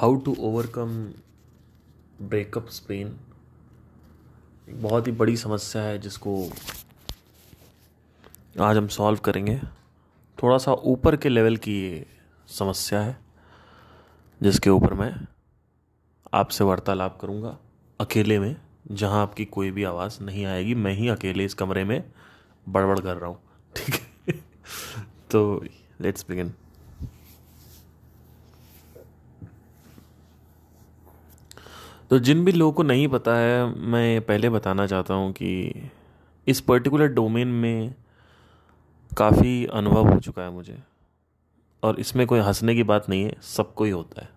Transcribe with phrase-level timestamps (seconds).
[0.00, 1.12] How to overcome
[2.22, 3.08] breakup स्पेन।
[4.68, 6.50] एक बहुत ही बड़ी समस्या है जिसको
[8.60, 9.60] आज हम सॉल्व करेंगे।
[10.42, 12.06] थोड़ा सा ऊपर के लेवल की ये
[12.48, 13.18] समस्या है,
[14.42, 15.26] जिसके ऊपर मैं
[16.34, 17.58] आपसे वार्तालाप करूँगा
[18.00, 18.56] अकेले में,
[18.90, 22.12] जहाँ आपकी कोई भी आवाज़ नहीं आएगी। मैं ही अकेले इस कमरे में
[22.68, 23.40] बड़बड़ कर रहा हूँ,
[23.76, 24.32] ठीक है?
[25.30, 25.64] तो
[26.00, 26.52] लेट्स बिगिन
[32.10, 35.72] तो जिन भी लोगों को नहीं पता है, मैं पहले बताना चाहता हूँ कि
[36.48, 37.94] इस पर्टिकुलर डोमेन में
[39.16, 40.78] काफ़ी अनुभव हो चुका है मुझे।
[41.82, 44.28] और इसमें कोई हंसने की बात नहीं है सबको ही होता है।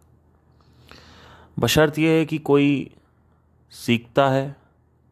[1.60, 2.92] बशर्त यह है कि कोई
[3.72, 4.56] सीखता है,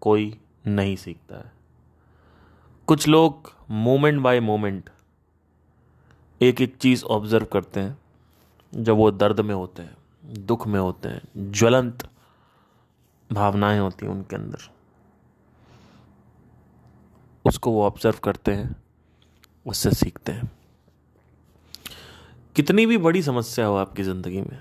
[0.01, 1.51] कोई नहीं सीखता है।
[2.87, 4.89] कुछ लोग मोमेंट बाय मोमेंट
[6.41, 7.97] एक एक चीज़ ऑब्ज़र्व करते हैं,
[8.75, 9.97] जब वो दर्द में होते हैं,
[10.45, 12.07] दुख में होते हैं, ज्वलंत
[13.31, 14.69] भावनाएँ होती हैं उनके अंदर।
[17.45, 18.75] उसको वो ऑब्ज़र्व करते हैं,
[19.65, 20.51] उससे सीखते हैं।
[22.55, 24.59] कितनी भी बड़ी समस्या हो आपकी ज़िंदगी में,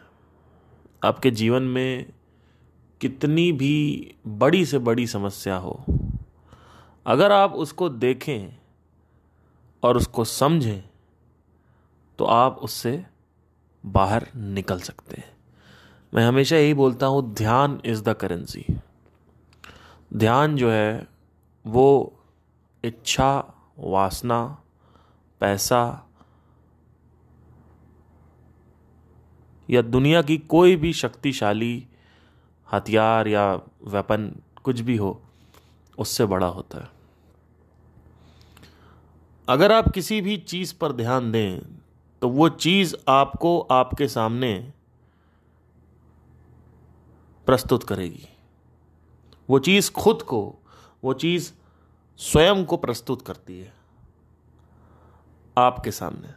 [1.02, 2.12] आपके जीवन में
[3.00, 5.84] कितनी भी बड़ी से बड़ी समस्या हो,
[7.06, 8.56] अगर आप उसको देखें
[9.82, 10.82] और उसको समझें
[12.18, 13.02] तो आप उससे
[13.84, 15.32] बाहर निकल सकते हैं।
[16.12, 18.64] मैं हमेशा यही बोलता हूँ, ध्यान इज़ द करेंसी
[20.14, 21.06] ध्यान जो है,
[21.64, 22.12] वो
[22.84, 23.32] इच्छा,
[23.78, 24.42] वासना,
[25.40, 26.06] पैसा
[29.70, 31.86] या दुनिया की कोई भी शक्तिशाली
[32.68, 33.52] हथियार या
[33.84, 34.30] वेपन
[34.64, 35.20] कुछ भी हो,
[35.98, 36.88] उससे बड़ा होता है।
[39.48, 41.60] अगर आप किसी भी चीज़ पर ध्यान दें
[42.22, 44.72] तो वो चीज़ आपको आपके सामने
[47.50, 48.28] प्रस्तुत करेगी।
[49.50, 50.58] वो चीज़ खुद को,
[51.04, 51.52] वो चीज़
[52.16, 53.72] स्वयं को प्रस्तुत करती है।
[55.58, 56.28] आपके सामने।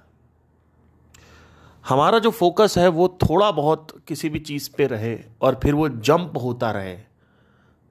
[1.90, 5.90] हमारा जो फोकस है, वो थोड़ा बहुत किसी भी चीज़ पे रहे और फिर वो
[5.90, 7.00] जंप होता रहे।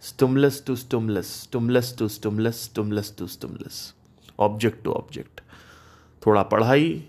[0.01, 3.95] Stimulus to stimulus stimulus to stimulus stimulus to stimulus
[4.39, 5.41] object to object.
[6.27, 7.09] थोड़ा पढ़ाई,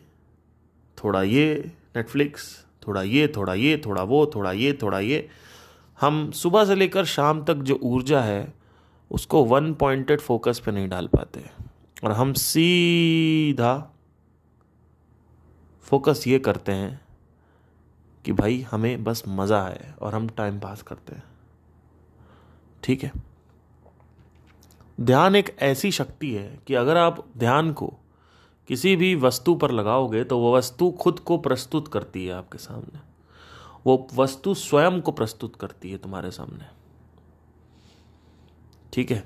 [1.03, 5.29] थोड़ा ये नेटफ्लिक्स थोड़ा ये थोड़ा ये, थोड़ा वो, थोड़ा ये थोड़ा ये।
[6.03, 8.53] हम सुबह से लेकर शाम तक जो ऊर्जा है,
[9.11, 11.43] उसको वन पॉइंटेड फोकस पे नहीं डाल पाते।
[12.03, 13.89] और हम सीधा
[15.83, 17.01] फोकस ये करते हैं
[18.25, 21.23] कि भाई हमें बस मज़ा आए और हम टाइम पास करते हैं।
[22.83, 23.11] ठीक है?
[25.01, 27.93] ध्यान एक ऐसी शक्ति है कि अगर आप ध्यान को
[28.67, 33.12] किसी भी वस्तु पर लगाओगे तो वह वस्तु खुद को प्रस्तुत करती है आपके सामने।
[33.85, 36.65] वो वस्तु स्वयं को प्रस्तुत करती है तुम्हारे सामने।
[38.93, 39.23] ठीक है?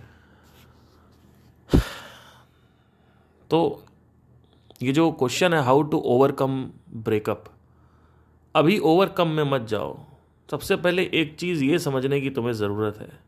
[3.50, 3.84] तो
[4.81, 7.46] ये जो क्वेश्चन है हाउ टू ओवरकम ब्रेकअप
[8.56, 10.00] अभी ओवरकम में मत जाओ।
[10.51, 13.19] सबसे पहले एक चीज़ ये समझने की तुम्हें ज़रूरत है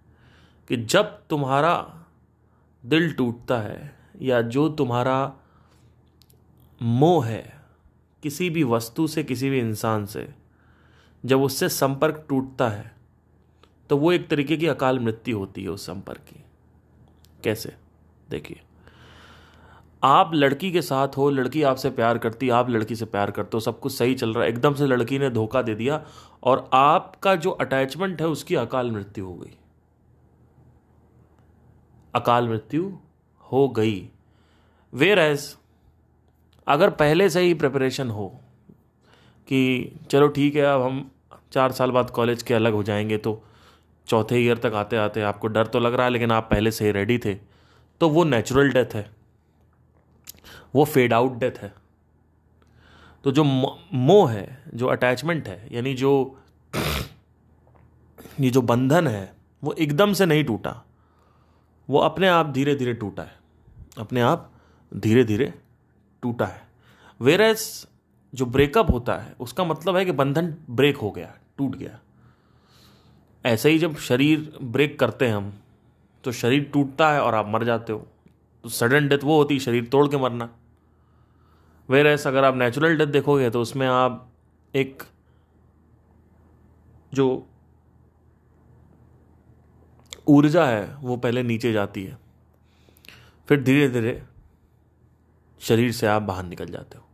[0.67, 2.05] कि जब तुम्हारा
[2.85, 5.33] दिल टूटता है या जो तुम्हारा
[6.81, 7.61] मोह है,
[8.23, 10.38] किसी भी वस्तु से, किसी भी इंसान से
[11.23, 12.91] जब उससे संपर्क टूटता है
[13.89, 16.43] तो वो एक तरीके की अकाल मृत्यु होती है उस संपर्क की।
[17.43, 17.75] कैसे?
[18.29, 18.61] देखिए,
[20.03, 23.59] आप लड़की के साथ हो, लड़की आपसे प्यार करती, आप लड़की से प्यार करते हो,
[23.59, 26.03] सब कुछ सही चल रहा है। एकदम से लड़की ने धोखा दे दिया
[26.43, 29.57] और आपका जो अटैचमेंट है, उसकी अकाल मृत्यु हो गई।
[32.15, 32.91] अकाल मृत्यु
[33.51, 34.09] हो गई।
[34.93, 35.55] वेर एज,
[36.67, 38.41] अगर पहले से ही प्रिपरेशन हो
[39.49, 41.11] कि चलो ठीक है, अब हम
[41.51, 43.43] चार साल बाद कॉलेज के अलग हो जाएँगे तो
[44.07, 46.85] चौथे ईयर तक आते आते आपको डर तो लग रहा है, लेकिन आप पहले से
[46.85, 47.33] ही रेडी थे।
[48.01, 49.11] तो वो नेचुरल डेथ है।
[50.75, 51.73] वो फेड आउट डेथ है।
[53.23, 53.43] तो जो
[53.93, 56.39] मोह है, जो अटैचमेंट है, यानी जो,
[58.39, 59.33] ये जो बंधन है,
[59.63, 60.85] वो एकदम से नहीं टूटा।
[61.89, 63.35] वो अपने आप धीरे धीरे टूटा है।
[63.97, 64.51] अपने आप
[64.93, 65.53] धीरे धीरे
[66.21, 66.67] टूटा है।
[67.21, 67.88] वेरस
[68.33, 71.99] जो ब्रेकअप होता है, उसका मतलब है कि बंधन ब्रेक हो गया, टूट गया।
[73.45, 75.53] ऐसे ही जब शरीर ब्रेक करते हैं हम
[76.23, 78.07] तो शरीर टूटता है और आप मर जाते हो।
[78.63, 80.49] तो सडन डेथ वो होती है, शरीर तोड़ के मरना।
[81.89, 84.31] वेर एस अगर आप नेचुरल डेथ देखोगे तो उसमें आप
[84.73, 85.03] एक
[87.13, 87.45] जो
[90.27, 92.17] ऊर्जा है, वो पहले नीचे जाती है।
[93.47, 94.21] फिर धीरे धीरे
[95.61, 97.05] शरीर से आप बाहर निकल जाते हो।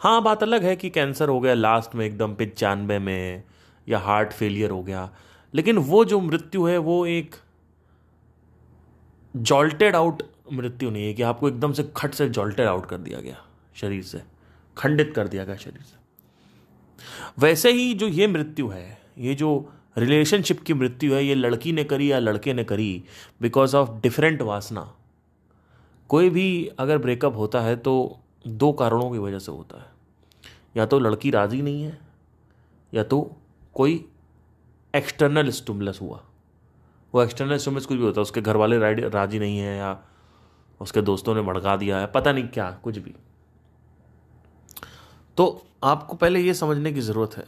[0.00, 3.42] हाँ बात अलग है कि कैंसर हो गया लास्ट में एकदम पिचानवे में,
[3.88, 5.10] या हार्ट फेलियर हो गया।
[5.54, 7.36] लेकिन वो जो मृत्यु है, वो एक
[9.36, 10.22] जॉल्टेड आउट
[10.52, 13.36] मृत्यु नहीं है कि आपको एकदम से खट से जॉल्टेड आउट कर दिया गया
[13.74, 14.22] शरीर से,
[14.76, 15.96] खंडित कर दिया गया शरीर से।
[17.38, 21.84] वैसे ही जो ये मृत्यु है, ये जो रिलेशनशिप की मृत्यु है, ये लड़की ने
[21.84, 23.02] करी या लड़के ने करी
[23.42, 24.92] बिकॉज़ ऑफ़ डिफरेंट वासना।
[26.08, 29.94] कोई भी अगर ब्रेकअप होता है तो दो कारणों की वजह से होता है।
[30.76, 31.98] या तो लड़की राज़ी नहीं है,
[32.92, 33.20] या तो
[33.74, 34.04] कोई
[34.94, 36.20] एक्सटर्नल स्टूमलस हुआ।
[37.14, 38.78] वो एक्सटर्नल स्टूमलस कुछ भी होता है, उसके घर वाले
[39.08, 39.98] राज़ी नहीं है या
[40.80, 43.14] उसके दोस्तों ने भड़का दिया है, पता नहीं क्या, कुछ भी।
[45.36, 47.44] तो आपको पहले ये समझने की ज़रूरत है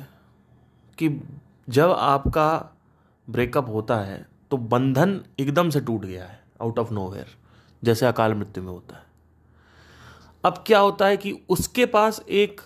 [0.98, 1.08] कि
[1.68, 2.48] जब आपका
[3.28, 7.26] ब्रेकअप होता है तो बंधन एकदम से टूट गया है आउट ऑफ़ नोवेयर
[7.82, 9.06] जैसे अकाल मृत्यु में होता है।
[10.44, 12.60] अब क्या होता है कि उसके पास एक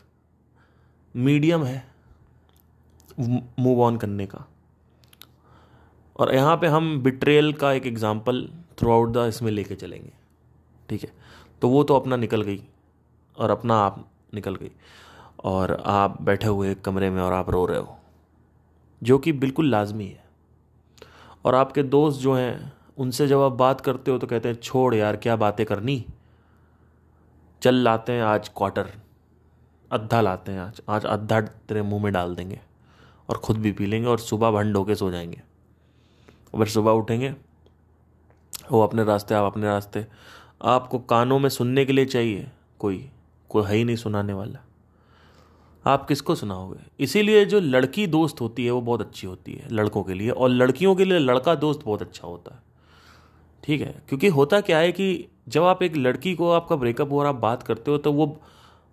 [1.14, 1.84] मीडियम है
[3.20, 4.44] मूव ऑन करने का।
[6.16, 8.48] और यहाँ पे हम बिट्रेल का एक एग्ज़ाम्पल
[8.78, 10.12] थ्रू आउट द इसमें लेके चलेंगे।
[10.88, 11.12] ठीक है?
[11.62, 12.60] तो वो तो अपना निकल गई
[13.36, 14.04] और अपना आप
[14.34, 14.70] निकल गई।
[15.44, 17.96] और आप बैठे हुए एक कमरे में और आप रो रहे हो,
[19.02, 20.25] जो कि बिल्कुल लाजमी है।
[21.44, 24.94] और आपके दोस्त जो हैं, उनसे जब आप बात करते हो तो कहते हैं, छोड़
[24.94, 26.04] यार, क्या बातें करनी?
[27.62, 28.93] चल लाते हैं, आज क्वार्टर
[29.93, 32.61] अद्धा लाते हैं आज। आज अद्धा तेरे मुँह में डाल देंगे
[33.29, 35.43] और ख़ुद भी पी लेंगे और सुबह भंड होके सो जाएँगे।
[36.56, 37.35] फिर सुबह उठेंगे,
[38.73, 40.06] वो अपने रास्ते, आप अपने रास्ते।
[40.64, 42.49] आपको कानों में सुनने के लिए चाहिए,
[42.79, 43.11] कोई
[43.49, 44.59] कोई है ही नहीं सुनाने वाला।
[45.87, 46.81] आप किसको सुनाओगे?
[47.00, 50.49] इसीलिए जो लड़की दोस्त होती है, वो बहुत अच्छी होती है लड़कों के लिए। और
[50.49, 52.71] लड़कियों के लिए लड़का दोस्त बहुत अच्छा होता है।
[53.64, 57.19] ठीक है, क्योंकि होता क्या है कि जब आप एक लड़की को आपका ब्रेकअप हो
[57.20, 58.26] और आप बात करते हो तो वो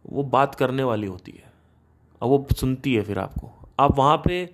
[0.05, 1.51] वो बात करने वाली होती है,
[2.21, 4.49] और वो सुनती है फिर आपको। आप वहाँ पे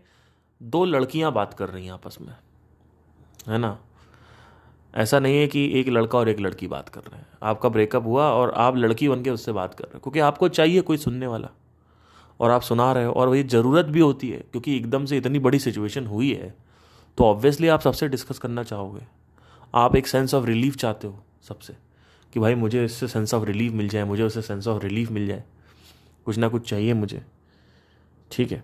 [0.61, 2.33] दो लड़कियाँ बात कर रही हैं आपस में,
[3.47, 3.77] है ना?
[4.93, 8.05] ऐसा नहीं है कि एक लड़का और एक लड़की बात कर रहे हैं। आपका ब्रेकअप
[8.05, 10.97] हुआ और आप लड़की बन के उससे बात कर रहे हैं, क्योंकि आपको चाहिए कोई
[10.97, 11.49] सुनने वाला,
[12.39, 15.39] और आप सुना रहे हो, और वही ज़रूरत भी होती है, क्योंकि एकदम से इतनी
[15.39, 16.53] बड़ी सिचुएशन हुई है
[17.17, 19.05] तो ऑब्वियसली आप सबसे डिस्कस करना चाहोगे।
[19.75, 21.73] आप एक सेंस ऑफ़ रिलीफ चाहते हो सबसे,
[22.33, 25.27] कि भाई मुझे इससे सेंस ऑफ़ रिलीफ मिल जाए, मुझे उससे सेंस ऑफ़ रिलीफ मिल
[25.27, 25.43] जाए।
[26.25, 27.21] कुछ ना कुछ चाहिए मुझे।
[28.31, 28.63] ठीक है?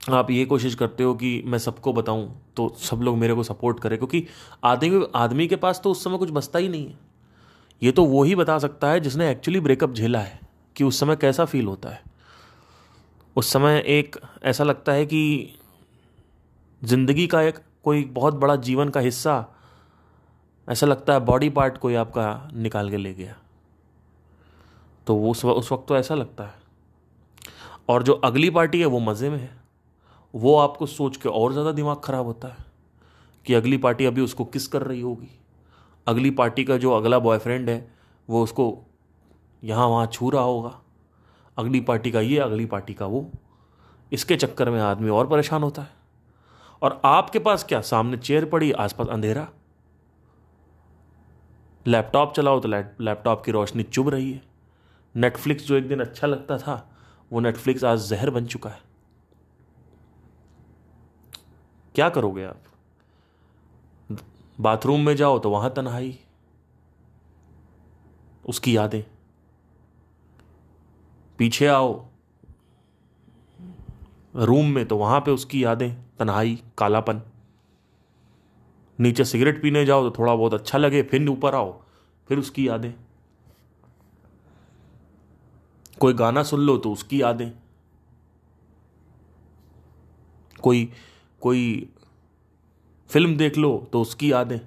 [0.00, 3.80] आप ये कोशिश करते हो कि मैं सबको बताऊँ तो सब लोग मेरे को सपोर्ट
[3.80, 4.24] करें, क्योंकि
[4.64, 6.98] आदमी आदमी के पास तो उस समय कुछ बचता ही नहीं है।
[7.82, 10.40] ये तो वो ही बता सकता है जिसने एक्चुअली ब्रेकअप झेला है,
[10.76, 12.02] कि उस समय कैसा फील होता है।
[13.36, 15.54] उस समय एक ऐसा लगता है कि
[16.82, 19.54] ज़िंदगी का एक, कोई बहुत बड़ा जीवन का हिस्सा
[20.68, 23.36] ऐसा लगता है बॉडी पार्ट कोई आपका निकाल के ले गया।
[25.06, 26.54] तो वो उस उस वक्त तो ऐसा लगता है।
[27.88, 29.50] और जो अगली पार्टी है, वो मज़े में है।
[30.34, 32.66] वो आपको सोच के और ज़्यादा दिमाग ख़राब होता है
[33.46, 35.30] कि अगली पार्टी अभी उसको किस कर रही होगी।
[36.06, 37.88] अगली पार्टी का जो अगला बॉयफ्रेंड है,
[38.28, 38.84] वो उसको
[39.62, 40.74] यहाँ वहाँ छू रहा होगा।
[41.58, 43.30] अगली पार्टी का ये, अगली पार्टी का वो।
[44.12, 45.96] इसके चक्कर में आदमी और परेशान होता है।
[46.82, 47.80] और आपके पास क्या?
[47.80, 49.48] सामने चेयर पड़ी, आसपास अंधेरा।
[51.88, 52.68] लैपटॉप चलाओ तो
[53.00, 54.42] लैपटॉप की रोशनी चुभ रही है।
[55.16, 56.96] नेटफ्लिक्स जो एक दिन अच्छा लगता था,
[57.32, 58.80] वो नेटफ्लिक्स आज जहर बन चुका है।
[61.94, 62.62] क्या करोगे आप?
[64.60, 66.18] बाथरूम में जाओ तो वहाँ तन्हाई।
[68.48, 69.02] उसकी यादें।
[71.38, 72.06] पीछे आओ।
[74.36, 77.22] रूम में तो वहाँ पे उसकी यादें, तन्हाई, कालापन।
[78.98, 81.80] नीचे सिगरेट पीने जाओ तो थोड़ा बहुत अच्छा लगे, फिर ऊपर आओ,
[82.28, 82.92] फिर उसकी यादें।
[86.00, 87.50] कोई गाना सुन लो तो उसकी यादें।
[90.62, 90.88] कोई
[91.42, 91.88] कोई
[93.10, 94.58] फ़िल्म देख लो तो उसकी यादें।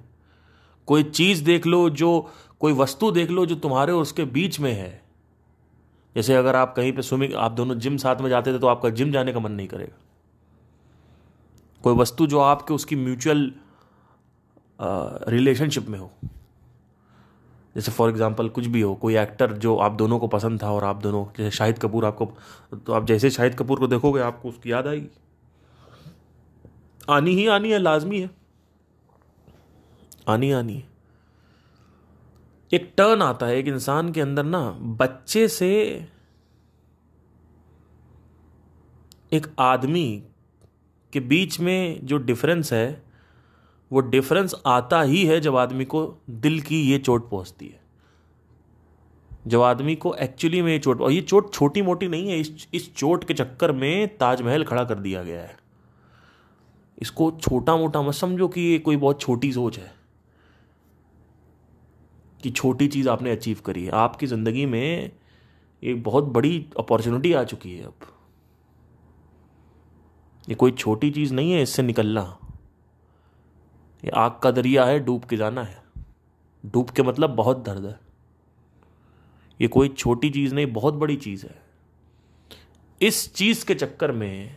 [0.88, 4.72] कोई चीज़ देख लो जो, कोई वस्तु देख लो जो तुम्हारे और उसके बीच में
[4.72, 5.02] है।
[6.16, 8.90] जैसे अगर आप कहीं पे स्विमिंग आप दोनों जिम साथ में जाते थे तो आपका
[8.90, 9.98] जिम जाने का मन नहीं करेगा।
[11.84, 13.52] कोई वस्तु जो आपके, उसकी म्यूचुअल
[15.28, 16.10] रिलेशनशिप में हो।
[17.74, 20.84] जैसे फॉर एग्जांपल कुछ भी हो, कोई एक्टर जो आप दोनों को पसंद था और
[20.84, 22.26] आप दोनों, जैसे शाहिद कपूर आपको
[22.76, 25.08] तो आप जैसे शाहिद कपूर को देखोगे आपको उसकी याद आएगी।
[27.10, 28.30] आनी ही आनी है, लाजमी है।
[30.28, 30.90] आनी आनी है।
[32.72, 35.70] एक टर्न आता है एक इंसान के अंदर ना, बच्चे से
[39.32, 40.22] एक आदमी
[41.12, 43.01] के बीच में जो डिफरेंस है
[43.92, 47.80] वो डिफरेंस आता ही है जब आदमी को दिल की ये चोट पहुँचती है।
[49.46, 52.68] जब आदमी को एक्चुअली में ये चोट, और ये चोट छोटी मोटी नहीं है, इस
[52.74, 55.56] इस चोट के चक्कर में ताजमहल खड़ा कर दिया गया है।
[56.98, 59.92] इसको छोटा मोटा मत समझो कि ये कोई बहुत छोटी सोच है।
[62.42, 65.10] कि छोटी चीज़ आपने अचीव करी है। आपकी ज़िंदगी में
[65.82, 67.94] एक बहुत बड़ी अपॉर्चुनिटी आ चुकी है अब।
[70.48, 72.38] ये कोई छोटी चीज़ नहीं है, इससे निकलना।
[74.02, 75.82] ये आग का दरिया है, डूब के जाना है।
[76.64, 77.98] डूब के मतलब बहुत दर्द है।
[79.60, 81.60] ये कोई छोटी चीज़ नहीं, बहुत बड़ी चीज़ है।
[83.00, 84.56] इस चीज़ के चक्कर में,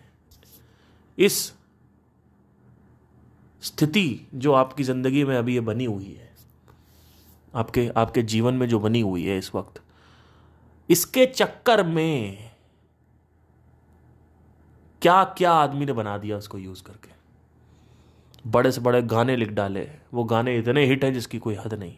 [1.18, 1.54] इस
[3.64, 6.34] स्थिति जो आपकी ज़िंदगी में अभी ये बनी हुई है,
[7.54, 9.82] आपके आपके जीवन में जो बनी हुई है इस वक्त,
[10.90, 12.52] इसके चक्कर में
[15.02, 17.15] क्या क्या आदमी ने बना दिया उसको यूज़ करके?
[18.48, 21.94] बड़े से बड़े गाने लिख डाले। वो गाने इतने हिट हैं जिसकी कोई हद नहीं।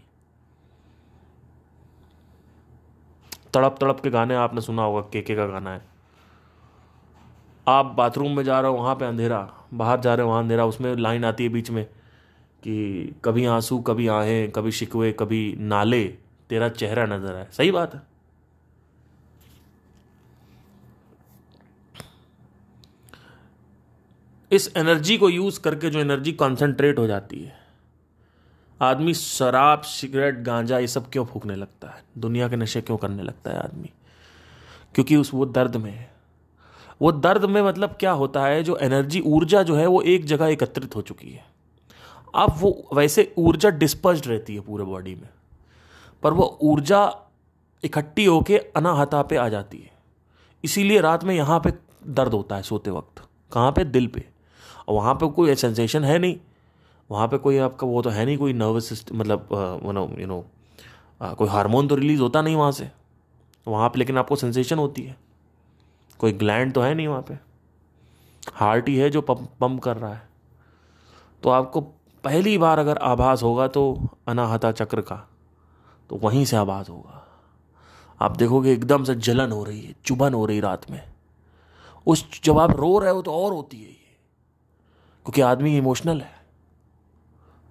[3.54, 5.82] तड़प तड़प के गाने आपने सुना होगा, केके का गाना है।
[7.68, 10.66] आप बाथरूम में जा रहे हो, वहाँ पे अंधेरा, बाहर जा रहे हो, वहाँ अंधेरा,
[10.66, 11.86] उसमें लाइन आती है बीच में
[12.64, 16.04] कि कभी आँसू, कभी आहें, कभी शिकवे, कभी नाले,
[16.50, 18.02] तेरा चेहरा नज़र आए सही बात है।
[24.52, 27.68] इस एनर्जी को यूज़ करके जो एनर्जी कॉन्सेंट्रेट हो जाती है।
[28.82, 32.04] आदमी शराब, सिगरेट, गांजा, ये सब क्यों फूकने लगता है?
[32.18, 33.90] दुनिया के नशे क्यों करने लगता है आदमी?
[34.96, 36.14] क्योंकि उस, वो दर्द में है।
[37.02, 38.64] वो दर्द में मतलब क्या होता है?
[38.64, 41.46] जो एनर्जी, ऊर्जा जो है, वो एक जगह एकत्रित हो चुकी है।
[42.36, 45.30] अब वो वैसे ऊर्जा डिस्पर्ज रहती है पूरे बॉडी में।
[46.24, 47.16] पर वो ऊर्जा
[47.84, 49.92] इकट्ठी होके अनाहता पे आ जाती है।
[50.64, 51.74] इसीलिए रात में यहाँ पे
[52.08, 53.24] दर्द होता है सोते वक्त।
[53.54, 53.84] कहाँ पे?
[53.84, 54.37] दिल पे।
[54.88, 56.38] और वहाँ पे कोई सेंसेशन है नहीं।
[57.10, 59.48] वहाँ पे कोई आपका वो तो है नहीं, कोई नर्वस सिस्टम मतलब
[59.86, 60.46] नो यू नो
[61.22, 62.90] कोई हार्मोन तो रिलीज़ होता नहीं वहाँ से।
[63.68, 65.16] वहाँ पे लेकिन आपको सेंसेशन होती है।
[66.20, 67.38] कोई ग्लैंड तो है नहीं वहाँ पे।
[68.54, 70.28] हार्ट ही है जो पंप पंप कर रहा है।
[71.44, 71.82] तो आपको
[72.24, 73.84] पहली बार अगर आभास होगा तो
[74.28, 75.16] अनाहता चक्र का
[76.10, 77.24] तो वहीं से आभास होगा।
[78.22, 81.02] आप देखोगे एकदम से जलन हो रही है, चुभन हो रही रात में।
[82.08, 84.07] उस, जब आप रो रहे हो तो और होती है ये।
[85.28, 86.36] क्योंकि आदमी इमोशनल है।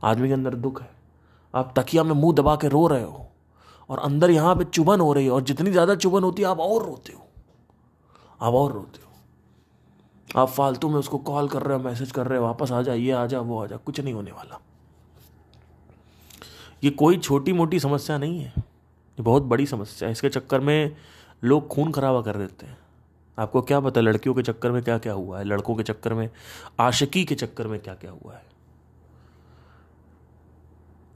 [0.02, 0.88] आदमी के अंदर दुख है।
[1.54, 3.26] आप तकिया में मुँह दबा के रो रहे हो
[3.90, 6.60] और अंदर यहाँ पे चुभन हो रही है और जितनी ज़्यादा चुभन होती है, आप
[6.60, 7.26] और रोते हो।
[8.40, 12.38] आप और रोते हो। आप फालतू में उसको कॉल कर रहे हो, मैसेज कर रहे
[12.38, 14.60] हो, वापस आ जा ये आ जा वो आ जा कुछ नहीं होने वाला।
[16.84, 20.96] ये कोई छोटी मोटी समस्या नहीं है। ये बहुत बड़ी समस्या है। इसके चक्कर में
[21.44, 22.78] लोग खून खराबा कर देते हैं।
[23.38, 26.28] आपको क्या पता लड़कियों के चक्कर में क्या क्या हुआ है, लड़कों के चक्कर में,
[26.80, 28.44] आशिकी के चक्कर में क्या क्या हुआ है?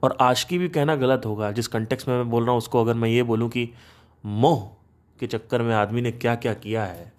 [0.02, 2.94] और आशिकी भी कहना गलत होगा, जिस कंटेक्स में मैं बोल रहा हूँ, उसको अगर
[2.94, 3.68] मैं ये बोलूँ कि
[4.24, 4.68] मोह
[5.20, 7.12] के चक्कर में आदमी ने क्या क्या किया है,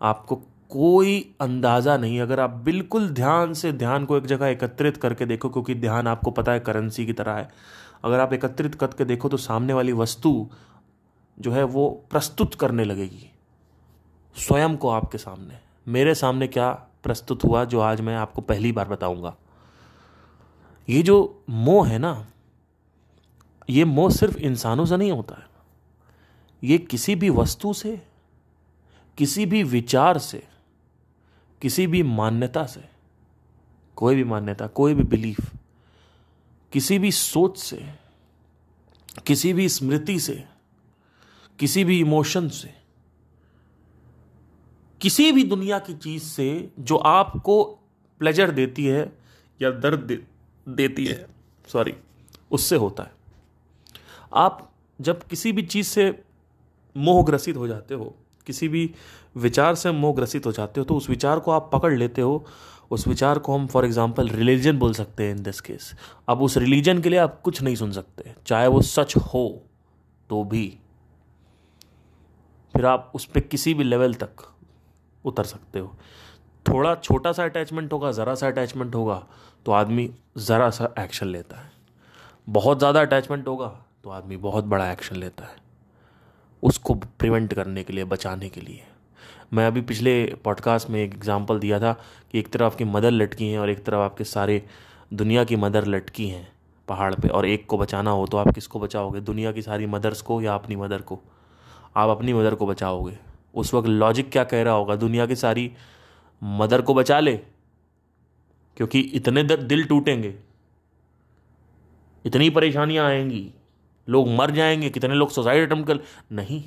[0.00, 0.36] आपको
[0.70, 5.48] कोई अंदाज़ा नहीं। अगर आप बिल्कुल ध्यान से ध्यान को एक जगह एकत्रित करके देखो,
[5.48, 7.48] क्योंकि ध्यान आपको पता है करेंसी की तरह है।
[8.04, 10.46] अगर आप एकत्रित करके देखो तो सामने वाली वस्तु
[11.38, 13.30] जो है, वो प्रस्तुत करने लगेगी।
[14.38, 18.88] स्वयं को आपके सामने। मेरे सामने क्या प्रस्तुत हुआ जो आज मैं आपको पहली बार
[18.88, 19.36] बताऊँगा?
[20.88, 22.26] ये जो मोह है ना,
[23.70, 25.48] ये मोह सिर्फ़ इंसानों से नहीं होता है।
[26.64, 28.06] ये किसी भी वस्तु से,
[29.18, 30.48] किसी भी विचार से,
[31.62, 32.88] किसी भी मान्यता से,
[33.96, 35.40] कोई भी मान्यता, कोई भी बिलीफ,
[36.72, 37.94] किसी भी सोच से,
[39.26, 40.44] किसी भी स्मृति से,
[41.58, 42.77] किसी भी इमोशन से
[45.00, 47.62] किसी भी दुनिया की चीज़ से जो आपको
[48.20, 49.12] प्लेजर देती है
[49.60, 50.16] या दर्द दे,
[50.66, 51.26] देती है
[51.68, 51.94] सॉरी
[52.50, 53.12] उससे होता है।
[54.34, 56.10] आप जब किसी भी चीज़ से
[56.96, 58.14] मोहग्रसित हो जाते हो
[58.46, 58.90] किसी भी
[59.36, 62.44] विचार से मोहग्रसित हो जाते हो तो उस विचार को आप पकड़ लेते हो।
[62.90, 65.92] उस विचार को हम फॉर एग्ज़ाम्पल रिलीजन बोल सकते हैं इन दिस केस
[66.28, 69.48] अब उस रिलीजन के लिए आप कुछ नहीं सुन सकते चाहे वो सच हो
[70.30, 70.66] तो भी।
[72.74, 74.48] फिर आप उस पर किसी भी लेवल तक
[75.28, 75.94] उतर सकते हो।
[76.66, 79.22] थोड़ा छोटा सा अटैचमेंट होगा, ज़रा सा अटैचमेंट होगा
[79.66, 81.70] तो आदमी ज़रा सा एक्शन लेता है।
[82.48, 83.68] बहुत ज़्यादा अटैचमेंट होगा
[84.04, 85.56] तो आदमी बहुत बड़ा एक्शन लेता है।
[86.62, 88.82] उसको प्रिवेंट करने के लिए, बचाने के लिए।
[89.52, 91.92] मैं अभी पिछले पॉडकास्ट में एक एग्जांपल दिया था
[92.32, 94.62] कि एक तरफ़ आपकी मदर लटकी हैं और एक तरफ़ आपके सारे
[95.12, 96.46] दुनिया की मदर लटकी हैं
[96.88, 99.20] पहाड़ पे, और एक को बचाना हो तो आप किसको बचाओगे?
[99.20, 101.18] दुनिया की सारी मदर्स को या अपनी मदर को?
[101.96, 103.16] आप अपनी मदर को बचाओगे।
[103.54, 104.96] उस वक्त लॉजिक क्या कह रहा होगा?
[104.96, 105.70] दुनिया की सारी
[106.42, 107.36] मदर को बचा ले,
[108.76, 110.34] क्योंकि इतने दिल टूटेंगे,
[112.24, 113.50] इतनी परेशानियाँ आएँगी,
[114.08, 116.00] लोग मर जाएँगे, कितने लोग सुसाइड अटेम्प्ट कर
[116.32, 116.62] नहीं,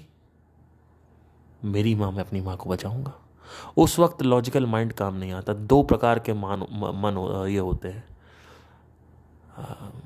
[1.64, 3.14] मेरी माँ, मैं अपनी माँ को बचाऊँगा।
[3.78, 8.04] उस वक्त लॉजिकल माइंड काम नहीं आता। दो प्रकार के मान मन ये होते हैं।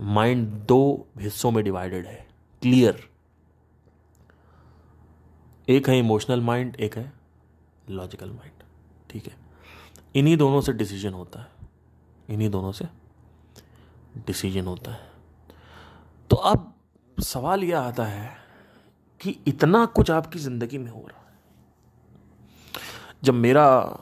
[0.05, 2.27] माइंड दो हिस्सों में डिवाइडेड है।
[2.61, 3.03] क्लियर
[5.69, 7.13] एक है इमोशनल माइंड एक है
[7.89, 8.63] लॉजिकल माइंड
[9.09, 9.35] ठीक है?
[10.15, 11.47] इन्हीं दोनों से डिसीज़न होता है.
[12.29, 12.85] इन्हीं दोनों से
[14.17, 15.11] डिसीज़न होता है.
[16.29, 16.73] तो अब
[17.23, 18.37] सवाल यह आता है
[19.21, 21.37] कि इतना कुछ आपकी ज़िंदगी में हो रहा है.
[23.23, 23.97] जब मेरा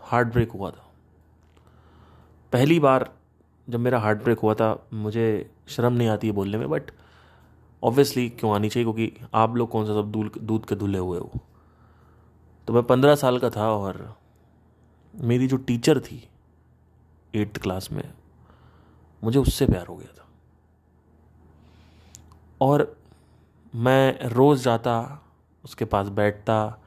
[0.00, 0.90] हार्ट ब्रेक हुआ था,
[2.52, 3.14] पहली बार
[3.68, 6.90] जब मेरा हार्ट ब्रेक हुआ था, मुझे शर्म नहीं आती है बोलने में बट
[7.82, 8.84] ऑब्वियसली क्यों आनी चाहिए?
[8.84, 10.12] क्योंकि आप लोग कौन सा सब
[10.42, 11.30] दूध के धुले हुए हो?
[12.66, 14.16] तो मैं पंद्रह साल का था और
[15.14, 16.28] मेरी जो टीचर थी
[17.34, 18.12] एट्थ क्लास में,
[19.24, 20.28] मुझे उससे प्यार हो गया था।
[22.60, 22.96] और
[23.74, 25.22] मैं रोज़ जाता,
[25.64, 26.78] उसके पास बैठता,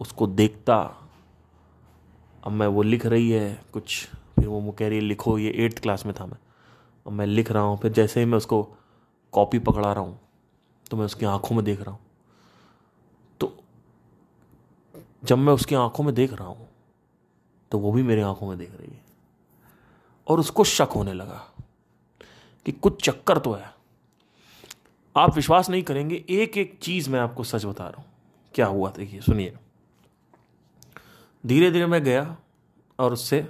[0.00, 0.78] उसको देखता,
[2.44, 5.78] अब मैं वो लिख रही है, कुछ, फिर वो कह रही है लिखो, ये एट्थ
[5.78, 6.38] क्लास में था मैं।
[7.06, 8.76] अब मैं लिख रहा हूँ, फिर जैसे ही मैं उसको
[9.32, 10.18] कॉपी पकड़ा रहा हूँ
[10.90, 12.00] तो मैं उसकी आँखों में देख रहा हूँ।
[13.40, 13.56] तो
[15.24, 16.68] जब मैं उसकी आँखों में देख रहा हूँ
[17.72, 19.00] तो वो भी मेरी आँखों में देख रही है।
[20.26, 21.48] और उसको शक होने लगा
[22.66, 23.72] कि कुछ चक्कर तो है।
[25.16, 28.10] आप विश्वास नहीं करेंगे एक एक चीज़ मैं आपको सच बता रहा हूँ।
[28.54, 29.56] क्या हुआ, देखिए, सुनिए।
[31.44, 32.36] धीरे धीरे मैं गया
[32.98, 33.40] और उससे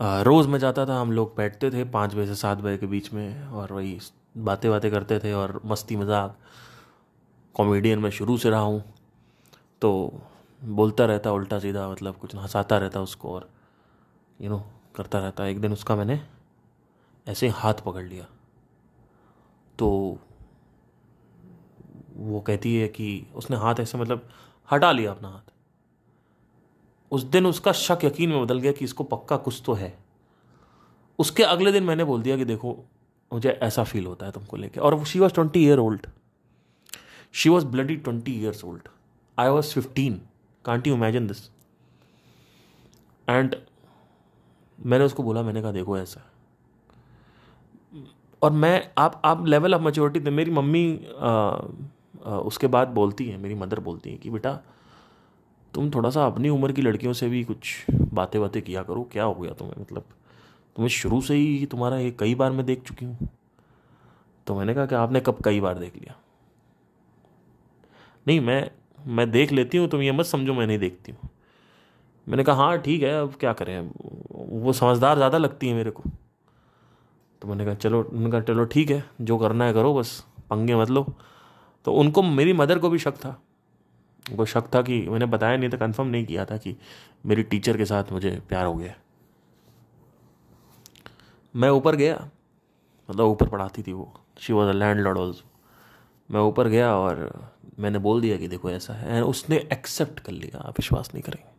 [0.00, 3.12] रोज़ में जाता था, हम लोग बैठते थे पाँच बजे से सात बजे के बीच
[3.12, 3.98] में और वही
[4.38, 6.36] बातें बातें करते थे और मस्ती मज़ाक।
[7.54, 8.82] कॉमेडियन में शुरू से रहा हूँ
[9.82, 10.20] तो
[10.62, 13.48] बोलता रहता, उल्टा सीधा मतलब कुछ हंसाता रहता उसको और
[14.40, 14.62] यू नो
[14.96, 16.20] करता रहता। एक दिन उसका मैंने
[17.26, 18.26] ऐसे हाथ पकड़ लिया।
[19.78, 20.18] तो
[22.16, 24.28] वो कहती है कि उसने हाथ ऐसे मतलब
[24.68, 25.51] हटा लिया अपना हाथ।
[27.12, 29.92] उस दिन उसका शक यकीन में बदल गया कि इसको पक्का कुछ तो है।
[31.18, 32.76] उसके अगले दिन मैंने बोल दिया कि देखो
[33.32, 36.06] मुझे ऐसा फील होता है तुमको लेके। और she was twenty year old
[37.32, 38.88] she was bloody twenty years old
[39.38, 40.20] I was fifteen
[40.64, 41.48] can't you imagine this
[43.28, 43.56] and
[44.78, 46.24] मैंने उसको बोला मैंने कहा देखो ऐसा।
[48.42, 50.84] और मैं आप आप लेवल ऑफ़ मेच्योरिटी मेरी मम्मी
[51.18, 54.58] आ, आ, उसके बाद बोलती है मेरी मदर बोलती है कि बेटा
[55.74, 59.24] तुम थोड़ा सा अपनी उम्र की लड़कियों से भी कुछ बातें बातें किया करो। क्या
[59.24, 59.80] हो गया तुम्हें?
[59.80, 60.04] मतलब
[60.76, 63.28] तुम्हें शुरू से ही तुम्हारा ये कई बार मैं देख चुकी हूँ।
[64.46, 66.14] तो मैंने कहा कि आपने कब कई बार देख लिया?
[68.26, 68.70] नहीं, मैं
[69.06, 71.30] मैं देख लेती हूँ, तुम ये मत समझो मैं नहीं देखती हूँ।
[72.28, 73.90] मैंने कहा हाँ ठीक है, अब क्या करें?
[74.62, 76.02] वो समझदार ज़्यादा लगती है मेरे को।
[77.42, 80.74] तो मैंने कहा, चलो, उन्होंने कहा, चलो, ठीक है, जो करना है करो बस, पंगे
[80.74, 81.06] मत लो।
[81.84, 83.42] तो उनको, मेरी मदर को भी शक था।
[84.30, 86.76] उनको शक था कि मैंने बताया नहीं था कंफर्म नहीं किया था कि
[87.26, 88.94] मेरी टीचर के साथ मुझे प्यार हो गया।
[91.54, 92.28] मैं ऊपर गया
[93.10, 95.44] मतलब ऊपर पढ़ाती थी वो। She was a landlord also
[96.30, 100.32] मैं ऊपर गया और मैंने बोल दिया कि देखो ऐसा है। एंड उसने एक्सेप्ट कर
[100.32, 101.50] लिया। आप विश्वास नहीं करेंगे।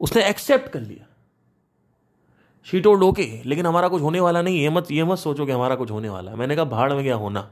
[0.00, 1.06] उसने एक्सेप्ट कर लिया।
[2.66, 5.52] शी टोल्ड ओके लेकिन हमारा कुछ होने वाला नहीं ये मत ये मत सोचो कि
[5.52, 7.50] हमारा कुछ होने वाला है। मैंने कहा, भाड़ में क्या होना?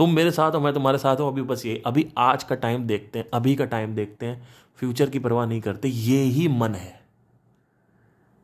[0.00, 2.86] तुम मेरे साथ हो, मैं तुम्हारे साथ हूँ, अभी बस ये, अभी आज का टाइम
[2.86, 6.74] देखते हैं, अभी का टाइम देखते हैं। फ्यूचर की परवाह नहीं करते, ये ही मन
[6.74, 7.00] है।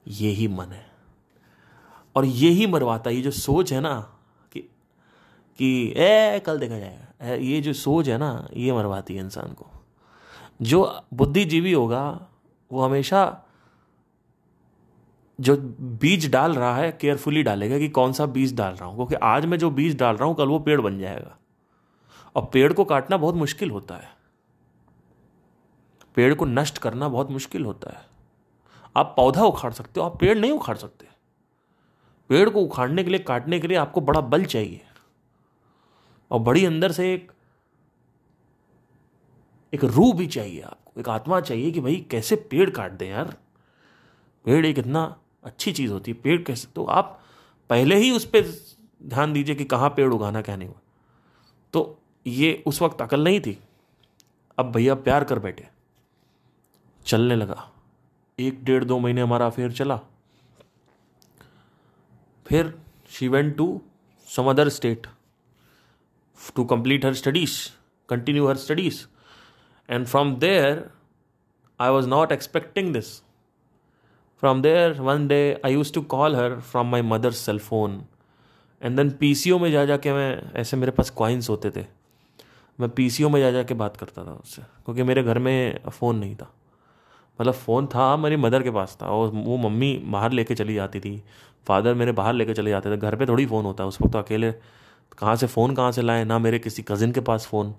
[0.08, 0.86] ये ही मन है।
[2.16, 4.00] और ये ही मरवाता ये जो सोच है ना,
[4.52, 4.60] कि
[5.58, 9.66] कि, ए, कल देखा जाएगा। ये जो सोच है ना, ये मरवाती है इंसान को।
[10.62, 12.28] जो बुद्धिजीवी होगा,
[12.72, 13.42] वो हमेशा
[15.40, 19.14] जो बीज डाल रहा है केयरफुली डालेगा कि कौन सा बीज डाल रहा हूँ। क्योंकि
[19.14, 21.38] आज मैं जो बीज डाल रहा हूँ, कल वो पेड़ बन जाएगा।
[22.36, 24.16] और पेड़ को काटना बहुत मुश्किल होता है।
[26.14, 28.06] पेड़ को नष्ट करना बहुत मुश्किल होता है।
[28.96, 31.08] आप पौधा उखाड़ सकते हो, आप पेड़ नहीं उखाड़ सकते।
[32.28, 34.80] पेड़ को उखाड़ने के लिए, काटने के लिए आपको बड़ा बल चाहिए।
[36.30, 37.32] और बड़ी अंदर से एक
[39.74, 43.36] एक रूह भी चाहिए आपको, एक आत्मा चाहिए कि भाई कैसे पेड़ काट दें यार।
[44.44, 47.20] पेड़ एक इतना अच्छी चीज़ होती है, पेड़ कैसे तो आप
[47.70, 48.68] पहले ही उस पर
[49.02, 50.78] ध्यान दीजिए कि कहाँ पेड़ उगाना क्या नहीं हुआ।
[51.72, 53.58] तो ये उस वक्त अकल नहीं थी।
[54.58, 55.66] अब भैया प्यार कर बैठे।
[57.06, 57.70] चलने लगा।
[58.38, 59.96] एक डेढ़ दो महीने हमारा अफेयर चला।
[62.46, 62.74] फिर
[63.10, 63.80] she went to
[64.28, 65.06] some other state
[66.56, 67.58] to complete her studies
[68.08, 69.04] continue her studies
[69.88, 70.90] and from there
[71.80, 73.18] I was not expecting this
[74.42, 78.02] from there one day I use to call her from my mother cell phone
[78.82, 81.86] and then P C O में जा जाके मैं, ऐसे मेरे पास coins होते थे।
[82.78, 86.16] मैं PCO में जा जा के बात करता था उससे, क्योंकि मेरे घर में फ़ोन
[86.16, 86.50] नहीं था।
[87.38, 91.00] मतलब फ़ोन था, मेरी मदर के पास था, और वो मम्मी बाहर लेके चली जाती
[91.00, 91.22] थी।
[91.66, 94.12] फादर मेरे बाहर लेके चले जाते थे। घर पे थोड़ी फ़ोन होता है, उस वक्त
[94.12, 94.52] तो अकेले
[95.18, 96.24] कहाँ से फ़ोन कहाँ से लाए?
[96.24, 97.74] ना मेरे किसी कज़िन के पास फ़ोन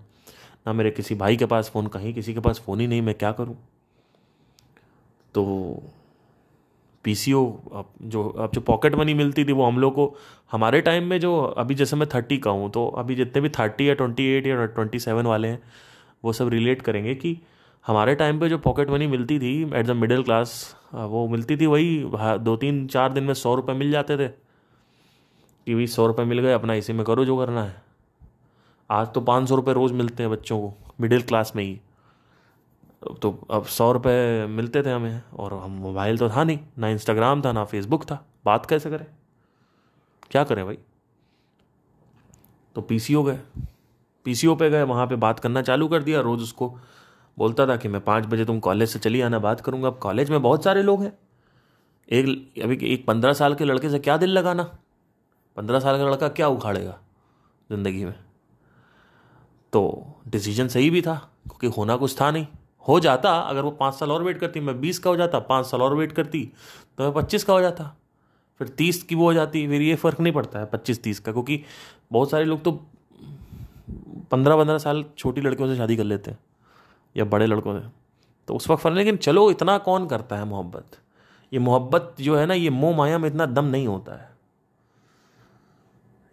[0.68, 3.16] ना मेरे किसी भाई के पास फ़ोन कहीं किसी के पास फ़ोन ही नहीं, मैं
[3.16, 3.58] क्या करूँ?
[5.36, 5.44] तो
[7.14, 10.16] अब जो अब जो पॉकेट मनी मिलती थी वो हम लोग को,
[10.52, 13.90] हमारे टाइम में जो, अभी जैसे मैं थर्टी का हूँ तो अभी जितने भी थर्टी
[13.90, 15.60] या ट्वेंटी एट या ट्वेंटी सेवन वाले हैं,
[16.24, 17.38] वो सब रिलेट करेंगे कि
[17.86, 21.66] हमारे टाइम पे जो पॉकेट मनी मिलती थी एट द मिडिल क्लास वो मिलती थी
[21.66, 21.98] वही
[22.40, 26.40] दो तीन चार दिन में सौ रुपये मिल जाते थे। कि भाई सौ रुपये मिल
[26.40, 27.76] गए, अपना इसी में करो जो करना है।
[28.90, 31.80] आज तो पाँच सौ रुपये रोज़ मिलते हैं बच्चों को मिडिल क्लास में ही।
[33.14, 37.42] तो अब सौ रुपये मिलते थे हमें, और हम मोबाइल तो था नहीं, ना इंस्टाग्राम
[37.42, 39.06] था, ना फेसबुक था। बात कैसे करें?
[40.32, 40.78] क्या करें भाई?
[42.76, 43.40] तो पीसीओ गए।
[44.26, 46.78] पीसीओ पे गए, वहाँ पे बात करना चालू कर दिया। रोज़ उसको
[47.38, 50.30] बोलता था कि मैं पाँच बजे तुम कॉलेज से चली आना, बात करूँगा। अब कॉलेज
[50.30, 51.18] में बहुत सारे लोग हैं।
[52.10, 54.64] एक, अभी एक पंद्रह साल के लड़के से क्या दिल लगाना?
[55.58, 56.98] पंद्रह साल का लड़का क्या उखाड़ेगा
[57.70, 58.16] ज़िंदगी में?
[59.74, 62.48] तो डिसीज़न सही भी था, क्योंकि होना कुछ था नहीं।
[62.88, 65.66] हो जाता, अगर वो पाँच साल और वेट करती, मैं बीस का हो जाता, पाँच
[65.66, 66.44] साल और वेट करती
[66.98, 67.96] तो मैं पच्चीस का हो जाता।
[68.60, 71.32] फिर तीस की वो हो जाती फिर ये फ़र्क नहीं पड़ता है पच्चीस, तीस का,
[71.32, 71.64] क्योंकि
[72.12, 72.72] बहुत सारे लोग तो
[74.32, 76.40] पंद्रह पंद्रह साल छोटी लड़कियों से शादी कर लेते हैं,
[77.16, 77.86] या बड़े लड़कों से।
[78.48, 80.98] तो उस वक्त फ़र्क लेकिन चलो, इतना कौन करता है मोहब्बत?
[81.52, 84.30] ये मोहब्बत जो है ना, ये मोह माया में इतना दम नहीं होता है।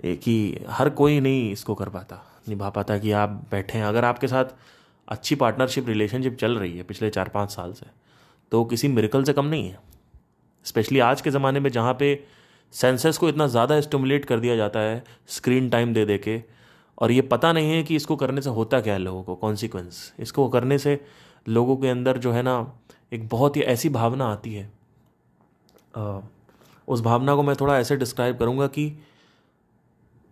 [0.04, 4.04] एक ही, हर कोई नहीं इसको कर पाता, निभा पाता कि आप बैठे हैं। अगर
[4.04, 4.44] आपके साथ
[5.08, 7.86] अच्छी पार्टनरशिप रिलेशनशिप चल रही है पिछले चार पाँच साल से।
[8.52, 9.78] तो किसी मेरिकल से कम नहीं है।
[10.66, 12.18] स्पेशली आज के ज़माने में जहाँ पे
[12.72, 16.40] सेंसेस को इतना ज़्यादा स्टिमुलेट कर दिया जाता है स्क्रीन टाइम दे दे के,
[16.98, 20.12] और ये पता नहीं है कि इसको करने से होता क्या है लोगों को कॉन्सिक्वेंस
[20.18, 21.00] इसको करने से
[21.46, 22.72] लोगों के अंदर जो है ना,
[23.12, 24.70] एक बहुत ही ऐसी भावना आती है।
[26.88, 28.92] उस भावना को मैं थोड़ा ऐसे डिस्क्राइब करूँगा कि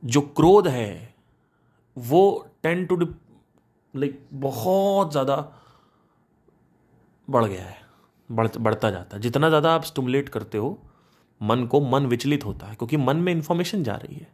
[0.02, 1.14] जो क्रोध है,
[1.96, 2.96] वो टेन टू
[3.96, 5.52] लाइक बहुत ज़्यादा
[7.30, 7.76] बढ़ गया है।
[8.30, 10.82] बढ़, बढ़ता जाता है। जितना ज़्यादा आप स्टमुलेट करते हो,
[11.42, 14.32] मन को मन विचलित होता है, क्योंकि मन में इंफॉर्मेशन जा रही है।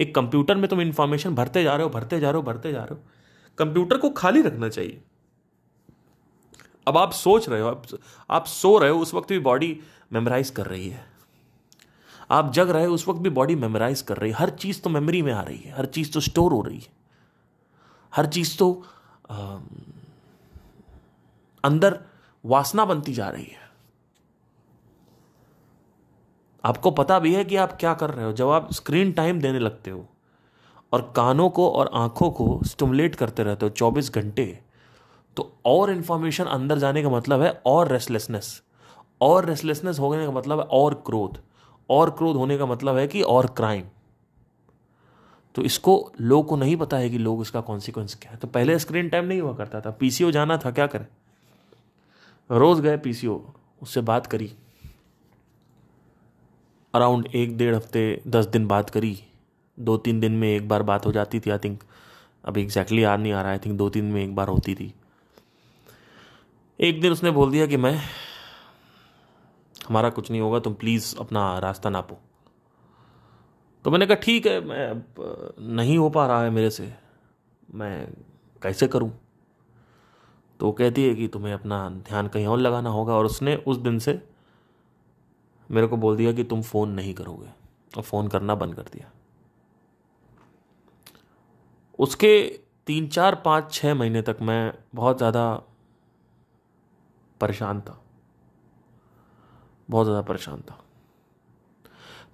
[0.00, 2.84] एक कंप्यूटर में तुम इंफॉर्मेशन भरते जा रहे हो, भरते जा रहे हो, भरते जा
[2.84, 3.00] रहे हो।
[3.58, 5.02] कंप्यूटर को खाली रखना चाहिए।
[6.88, 7.82] अब आप सोच रहे हो, आप
[8.30, 9.80] आप सो रहे हो, उस वक्त भी बॉडी
[10.12, 11.06] मेमोराइज कर रही है।
[12.30, 14.90] आप जग रहे हो, उस वक्त भी बॉडी मेमोराइज कर रही है। हर चीज़ तो
[14.90, 16.92] मेमोरी में आ रही है। हर चीज़ तो स्टोर हो रही है।
[18.14, 18.86] हर चीज़ तो
[21.64, 21.98] अंदर
[22.44, 23.66] वासना बनती जा रही है।
[26.64, 29.58] आपको पता भी है कि आप क्या कर रहे हो। जब आप स्क्रीन टाइम देने
[29.58, 30.04] लगते हो
[30.92, 34.46] और कानों को और आँखों को स्टिमुलेट करते रहते हो चौबीस घंटे
[35.36, 38.62] तो और इंफॉर्मेशन अंदर जाने का मतलब है और रेस्टलेसनेस
[39.20, 41.38] और रेस्टलेसनेस होने का मतलब है और क्रोध।
[41.90, 43.84] और क्रोध होने का मतलब है कि और क्राइम
[45.58, 48.78] तो इसको लोग को नहीं पता है कि लोग इसका कॉन्सिक्वेंस क्या है। तो पहले
[48.78, 51.06] स्क्रीन टाइम नहीं हुआ करता था। पीसीओ जाना था, क्या करें?
[52.50, 53.40] रोज गए पीसीओ
[53.82, 54.52] उससे बात करी।
[56.94, 59.24] अराउंड एक डेढ़ हफ़्ते, दस दिन बात करी।
[59.78, 61.82] दो तीन दिन में एक बार बात हो जाती थी आई थिंक
[62.44, 64.94] अभी एग्जैक्टली याद नहीं आ रहा आई थिंक दो तीन में एक बार होती थी।
[66.80, 67.96] एक दिन उसने बोल दिया कि मैं,
[69.88, 72.18] हमारा कुछ नहीं होगा, तुम प्लीज़ अपना रास्ता नापो।
[73.84, 75.02] तो मैंने कहा, ठीक है, मैं,
[75.76, 76.92] नहीं हो पा रहा है मेरे से,
[77.74, 78.06] मैं
[78.62, 79.10] कैसे करूँ?
[80.60, 83.76] तो वो कहती है कि तुम्हें अपना ध्यान कहीं और लगाना होगा। और उसने उस
[83.76, 84.20] दिन से
[85.70, 87.48] मेरे को बोल दिया कि तुम फ़ोन नहीं करोगे,
[87.96, 89.10] और फ़ोन करना बंद कर दिया।
[91.98, 95.50] उसके तीन, चार, पाँच छः महीने तक मैं बहुत ज़्यादा
[97.40, 97.98] परेशान था।
[99.88, 100.78] बहुत ज़्यादा परेशान था।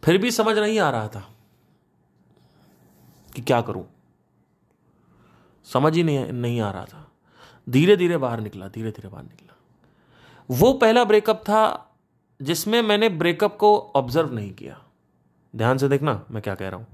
[0.02, 1.28] फिर भी समझ नहीं आ रहा था।
[3.34, 3.84] कि क्या करूँ?
[5.66, 7.10] समझ ही नहीं नहीं आ रहा था।
[7.68, 9.56] धीरे धीरे बाहर निकला धीरे धीरे बाहर निकला।
[10.50, 11.90] वो पहला ब्रेकअप था
[12.40, 14.80] जिसमें मैंने ब्रेकअप को ऑब्ज़र्व नहीं किया।
[15.54, 16.86] ध्यान से देखना मैं क्या कह रहा हूँ।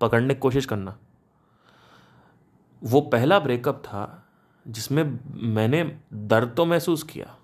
[0.00, 0.96] पकड़ने की कोशिश करना।
[2.82, 4.24] वो पहला ब्रेकअप था
[4.66, 5.02] जिसमें
[5.46, 5.82] मैंने
[6.14, 7.36] दर्द तो महसूस किया,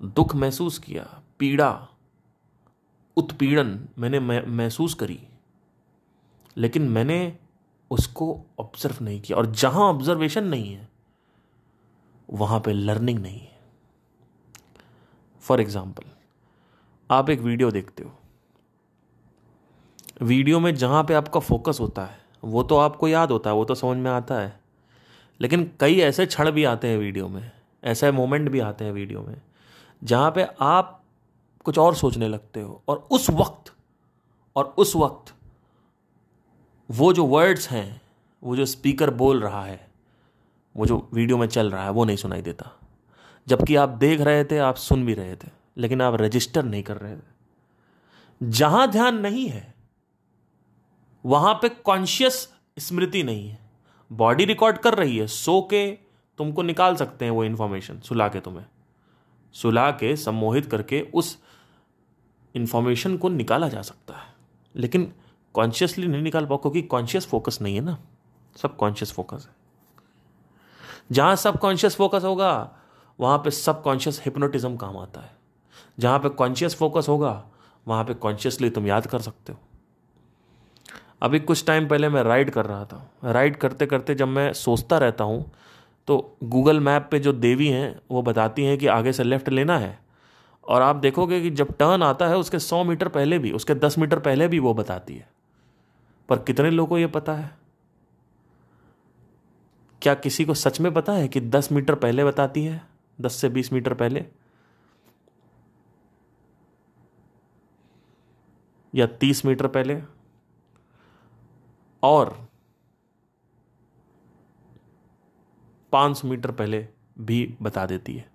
[0.00, 1.88] दुख महसूस किया, पीड़ा,
[3.16, 5.20] उत्पीड़न मैंने महसूस करी।
[6.56, 7.36] लेकिन मैंने
[7.90, 8.26] उसको
[8.60, 10.88] ऑब्ज़र्व नहीं किया। और जहाँ ऑब्जर्वेशन नहीं है,
[12.28, 13.58] वहाँ पे लर्निंग नहीं है।
[15.42, 16.04] फॉर एग्ज़ाम्पल
[17.10, 18.12] आप एक वीडियो देखते हो।
[20.22, 23.64] वीडियो में जहाँ पे आपका फोकस होता है, वो तो आपको याद होता है, वो
[23.64, 24.58] तो समझ में आता है।
[25.40, 27.50] लेकिन कई ऐसे क्षण भी आते हैं वीडियो में,
[27.82, 29.40] ऐसे मोमेंट भी आते हैं वीडियो में,
[30.02, 30.96] जहाँ पे आप
[31.64, 33.72] कुछ और सोचने लगते हो। और उस वक्त,
[34.56, 35.34] और उस वक्त
[36.90, 38.02] वो जो वर्ड्स हैं,
[38.42, 39.90] वो जो स्पीकर बोल रहा है,
[40.76, 42.78] वो जो वीडियो में चल रहा है, वो नहीं सुनाई देता।
[43.48, 46.96] जबकि आप देख रहे थे, आप सुन भी रहे थे, लेकिन आप रजिस्टर नहीं कर
[46.96, 47.40] रहे थे।
[48.42, 49.74] जहाँ ध्यान नहीं है,
[51.26, 53.58] वहाँ पे कॉन्शियस स्मृति नहीं है।
[54.12, 55.92] बॉडी रिकॉर्ड कर रही है, सो के
[56.38, 58.66] तुमको निकाल सकते हैं वो इंफॉर्मेशन सुला के तुम्हें।
[59.52, 61.42] सुला के, सम्मोहित करके उस
[62.54, 64.34] इंफॉर्मेशन को निकाला जा सकता है।
[64.76, 65.12] लेकिन
[65.54, 67.98] कॉन्शियसली नहीं निकाल पाओ, क्योंकि कॉन्शियस फोकस नहीं है ना।
[68.56, 69.54] सब कॉन्शियस फोकस है।
[71.12, 72.70] जहाँ सब कॉन्शियस फोकस होगा,
[73.18, 75.30] वहाँ पे सब कॉन्शियस हिप्नोटिज्म काम आता है।
[75.98, 77.32] जहाँ पे कॉन्शियस फोकस होगा,
[77.86, 79.58] वहाँ पे कॉन्शियसली तुम याद कर सकते हो।
[81.22, 84.98] अभी कुछ टाइम पहले मैं राइड कर रहा था। राइड करते करते जब मैं सोचता
[84.98, 85.50] रहता हूँ
[86.08, 89.78] तो गूगल मैप पे जो देवी हैं, वो बताती हैं कि आगे से लेफ़्ट लेना
[89.78, 89.98] है।
[90.64, 93.98] और आप देखोगे कि जब टर्न आता है, उसके सौ मीटर पहले भी, उसके दस
[93.98, 95.28] मीटर पहले भी वो बताती है।
[96.30, 97.58] पर कितने लोगों को ये पता है?
[100.02, 102.86] क्या किसी को सच में पता है कि दस मीटर पहले बताती है?
[103.20, 104.26] दस से बीस मीटर पहले?
[108.94, 110.02] या तीस मीटर पहले?
[112.02, 112.48] और
[115.92, 116.88] पाँच सौ मीटर पहले
[117.18, 118.32] भी बता देती है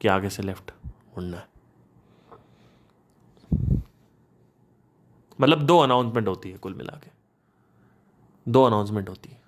[0.00, 1.57] कि आगे से लेफ़्ट मुड़ना है।
[5.38, 7.10] मतलब दो अनाउंसमेंट होती है कुल मिला के
[8.46, 9.40] दो अनाउंसमेंट होती है।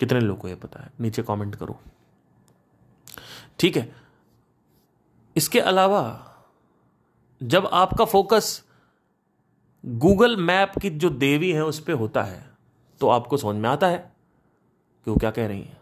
[0.00, 0.90] कितने लोगों को यह पता है?
[1.00, 1.78] नीचे कमेंट करो।
[3.58, 3.92] ठीक है।
[5.36, 6.20] इसके अलावा,
[7.40, 8.62] जब आपका फोकस
[9.84, 12.42] गूगल मैप की जो देवी है उस पर होता है
[13.00, 13.98] तो आपको समझ में आता है
[15.06, 15.76] कि वो क्या कह रही है।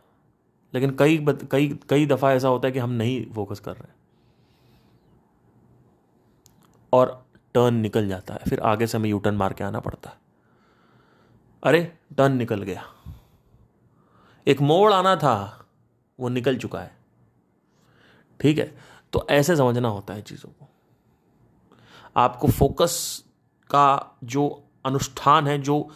[0.75, 1.19] लेकिन कई
[1.53, 3.95] कई कई दफ़ा ऐसा होता है कि हम नहीं फोकस कर रहे हैं।
[6.93, 10.11] और टर्न निकल जाता है, फिर आगे से हमें यू टर्न मार के आना पड़ता
[10.11, 10.17] है।
[11.63, 11.83] अरे
[12.17, 12.85] टर्न निकल गया।
[14.47, 15.67] एक मोड़ आना था,
[16.19, 16.97] वो निकल चुका है।
[18.41, 18.75] ठीक है
[19.13, 20.69] तो ऐसे समझना होता है चीज़ों को।
[22.17, 23.25] आपको फोकस
[23.71, 24.49] का जो
[24.85, 25.89] अनुष्ठान है, जो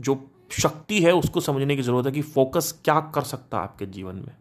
[0.00, 3.86] जो शक्ति है, उसको समझने की ज़रूरत है कि फोकस क्या कर सकता है आपके
[3.86, 4.36] जीवन में।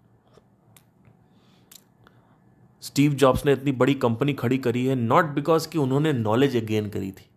[2.82, 6.90] स्टीव जॉब्स ने इतनी बड़ी कंपनी खड़ी करी है नॉट बिकॉज़ कि उन्होंने नॉलेज गेन
[6.90, 7.30] करी थी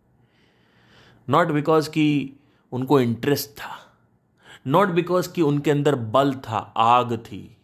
[1.28, 2.32] नॉट बिकॉज़ कि
[2.72, 3.78] उनको इंटरेस्ट था
[4.66, 7.56] नॉट बिकॉज़ कि उनके अंदर बल था, आग थी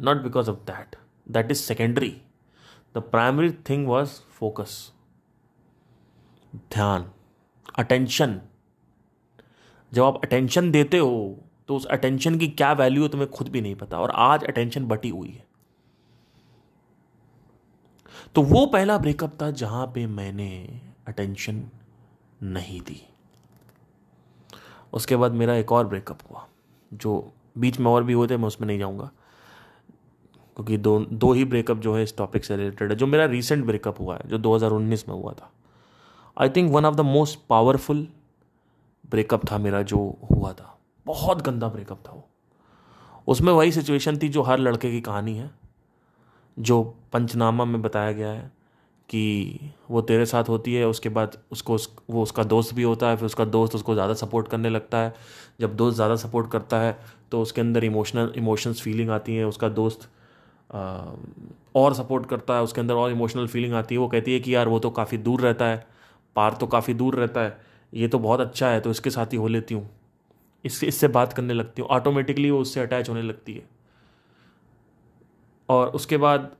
[0.00, 0.96] not because of that
[1.30, 2.22] that is secondary
[2.96, 4.92] the primary thing was focus
[6.56, 7.10] ध्यान
[7.78, 8.40] अटेंशन
[9.92, 13.60] जब आप अटेंशन देते हो तो उस अटेंशन की क्या वैल्यू है, तुम्हें खुद भी
[13.60, 15.44] नहीं पता, और आज अटेंशन बटी हुई है।
[18.34, 21.62] तो वो पहला ब्रेकअप था जहाँ पे मैंने अटेंशन
[22.42, 23.08] नहीं दी।
[24.92, 26.46] उसके बाद मेरा एक और ब्रेकअप हुआ,
[26.94, 29.10] जो बीच में और भी हुए थे, मैं उसमें नहीं जाऊँगा,
[30.56, 33.64] क्योंकि दो दो ही ब्रेकअप जो है इस टॉपिक से रिलेटेड है, जो मेरा रिसेंट
[33.64, 35.52] ब्रेकअप हुआ है, जो 2019 में हुआ था।
[36.40, 38.08] I think one of the most powerful
[39.10, 40.71] breakup था मेरा जो हुआ था।
[41.06, 42.28] बहुत गंदा ब्रेकअप था वो।
[43.26, 45.50] उसमें वही सिचुएशन थी जो हर लड़के की कहानी है
[46.56, 48.50] जो पंचनामा में बताया गया है
[49.08, 53.08] कि वो तेरे साथ होती है उसके बाद उसको उस, वो उसका दोस्त भी होता
[53.08, 55.12] है फिर उसका दोस्त उसको ज़्यादा सपोर्ट करने लगता है।
[55.60, 56.96] जब दोस्त ज़्यादा सपोर्ट करता है
[57.32, 60.08] तो उसके अंदर इमोशनल इमोशंस फीलिंग आती है उसका दोस्त
[60.70, 60.80] आ,
[61.76, 64.54] और सपोर्ट करता है उसके अंदर और इमोशनल फीलिंग आती है। वो कहती है कि
[64.54, 65.84] यार वो तो काफ़ी दूर रहता है
[66.36, 67.58] पार तो काफ़ी दूर रहता है
[67.92, 69.88] ये तो बहुत अच्छा है तो इसके साथ ही हो लेती हूँ।
[70.64, 73.68] इससे इससे बात करने लगती हूँ। ऑटोमेटिकली वो उससे अटैच होने लगती है।
[75.68, 76.50] और उसके बाद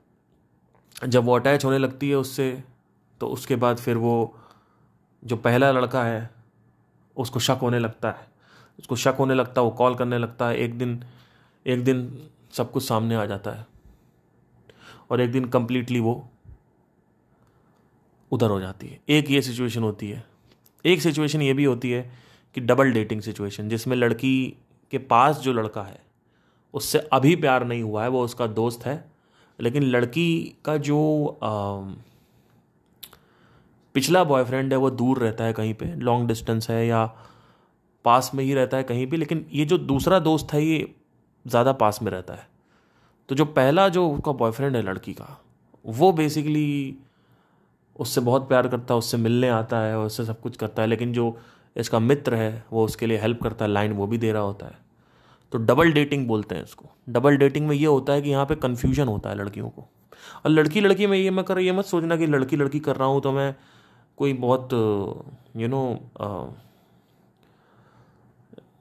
[1.05, 2.63] जब वो अटैच होने लगती है उससे
[3.21, 4.37] तो उसके बाद फिर वो
[5.23, 6.29] जो पहला लड़का है,
[7.17, 8.27] उसको शक होने लगता है।
[8.79, 11.03] उसको शक होने लगता है, वो कॉल करने लगता है। एक दिन
[11.65, 13.65] एक दिन सब कुछ सामने आ जाता है।
[15.11, 16.29] और एक दिन कंप्लीटली वो
[18.31, 20.23] उधर हो जाती है। एक ये सिचुएशन होती है।
[20.85, 22.11] एक सिचुएशन ये भी होती है
[22.55, 24.57] कि डबल डेटिंग सिचुएशन जिसमें लड़की
[24.91, 25.99] के पास जो लड़का है
[26.73, 29.11] उससे अभी प्यार नहीं हुआ है वो उसका दोस्त है
[29.61, 31.81] लेकिन लड़की का जो आ,
[33.93, 37.05] पिछला बॉयफ्रेंड है वो दूर रहता है कहीं पे लॉन्ग डिस्टेंस है या
[38.05, 40.95] पास में ही रहता है कहीं भी लेकिन ये जो दूसरा दोस्त है ये
[41.47, 42.47] ज़्यादा पास में रहता है।
[43.29, 45.41] तो जो पहला जो उसका बॉयफ्रेंड है लड़की का
[45.85, 46.95] वो बेसिकली
[47.99, 51.13] उससे बहुत प्यार करता है उससे मिलने आता है उससे सब कुछ करता है लेकिन
[51.13, 51.37] जो
[51.75, 54.65] इसका मित्र है, वो उसके लिए हेल्प करता है लाइन वो भी दे रहा होता
[54.65, 54.77] है।
[55.51, 58.55] तो डबल डेटिंग बोलते हैं इसको। डबल डेटिंग में ये होता है कि यहाँ पे
[58.57, 59.87] कन्फ्यूज़न होता है लड़कियों को।
[60.45, 63.07] और लड़की लड़की में ये मैं कर, ये मत सोचना कि लड़की लड़की कर रहा
[63.07, 63.55] हूँ तो मैं
[64.17, 64.73] कोई बहुत
[65.57, 65.83] यू नो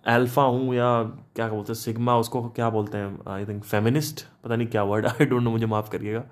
[0.09, 1.03] एल्फा हूँ या
[1.37, 5.07] क्या बोलते हैं सिग्मा उसको क्या बोलते हैं आई थिंक फेमिनिस्ट पता नहीं क्या वर्ड
[5.07, 6.25] आई डोंट नो मुझे माफ़ करिएगा।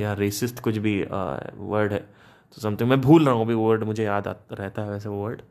[0.00, 2.04] या रेसिस्ट कुछ भी वर्ड है।
[2.56, 5.24] तो समथिंग मैं भूल रहा हूँ, अभी वर्ड मुझे याद आता रहता है वैसे वो
[5.24, 5.42] वर्ड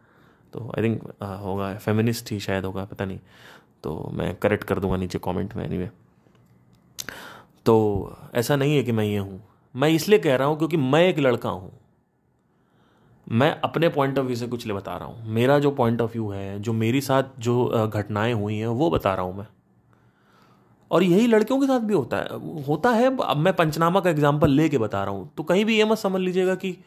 [0.53, 1.03] तो आई थिंक
[1.41, 3.19] होगा फेमिनिस्ट ही शायद होगा, पता नहीं।
[3.83, 5.89] तो मैं करेक्ट कर दूँगा नीचे कमेंट में एनीवे
[7.65, 7.75] तो
[8.35, 9.41] ऐसा नहीं है कि मैं ये हूँ।
[9.75, 11.71] मैं इसलिए कह रहा हूँ क्योंकि मैं एक लड़का हूँ।
[13.27, 16.11] मैं अपने पॉइंट ऑफ़ व्यू से कुछ ले बता रहा हूँ। मेरा जो पॉइंट ऑफ़
[16.11, 19.45] व्यू है, जो मेरी साथ जो घटनाएँ हुई हैं, वो बता रहा हूँ मैं।
[20.91, 24.51] और यही लड़कियों के साथ भी होता है। होता है, अब मैं पंचनामा का एग्ज़ाम्पल
[24.51, 26.77] लेके बता रहा हूँ। तो कहीं भी ये मत समझ लीजिएगा कि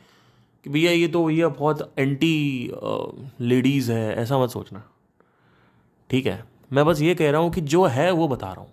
[0.66, 2.72] कि भैया ये तो भैया बहुत एंटी
[3.40, 4.83] लेडीज़ है, ऐसा मत सोचना।
[6.11, 6.44] ठीक है?
[6.72, 8.72] मैं बस ये कह रहा हूँ कि जो है, वो बता रहा हूँ।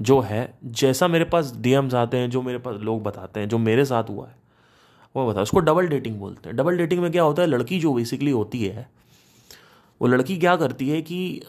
[0.00, 3.58] जो है, जैसा मेरे पास डीएम्स आते हैं, जो मेरे पास लोग बताते हैं, जो
[3.58, 4.36] मेरे साथ हुआ है,
[5.16, 7.48] वो बता उसको डबल डेटिंग बोलते हैं। डबल डेटिंग में क्या होता है?
[7.48, 8.88] लड़की जो बेसिकली होती है,
[10.00, 11.42] वो लड़की क्या करती है कि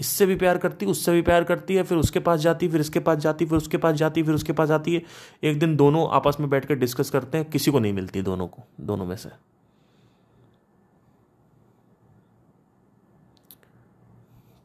[0.00, 3.00] इससे भी प्यार करती, उससे भी प्यार करती है, फिर उसके पास जाती, फिर इसके
[3.00, 5.02] पास जाती, फिर उसके पास जाती, फिर उसके पास जाती है।
[5.42, 8.46] एक दिन दोनों आपस में बैठ कर डिस्कस करते हैं, किसी को नहीं मिलती दोनों
[8.48, 9.30] को, दोनों में से।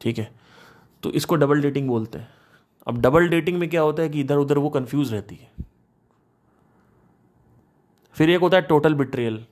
[0.00, 0.32] ठीक है?
[1.02, 2.28] तो इसको डबल डेटिंग बोलते हैं।
[2.86, 5.52] अब डबल डेटिंग में क्या होता है कि इधर उधर वो कंफ्यूज रहती है।
[8.12, 9.46] फिर एक होता है टोटल बिट्रेयल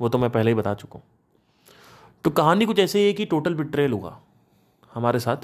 [0.00, 1.02] वो तो मैं पहले ही बता चुका हूँ।
[2.24, 4.20] तो कहानी कुछ ऐसे ही है कि टोटल बिट्रेयल हुआ।
[4.96, 5.36] हमारे साथ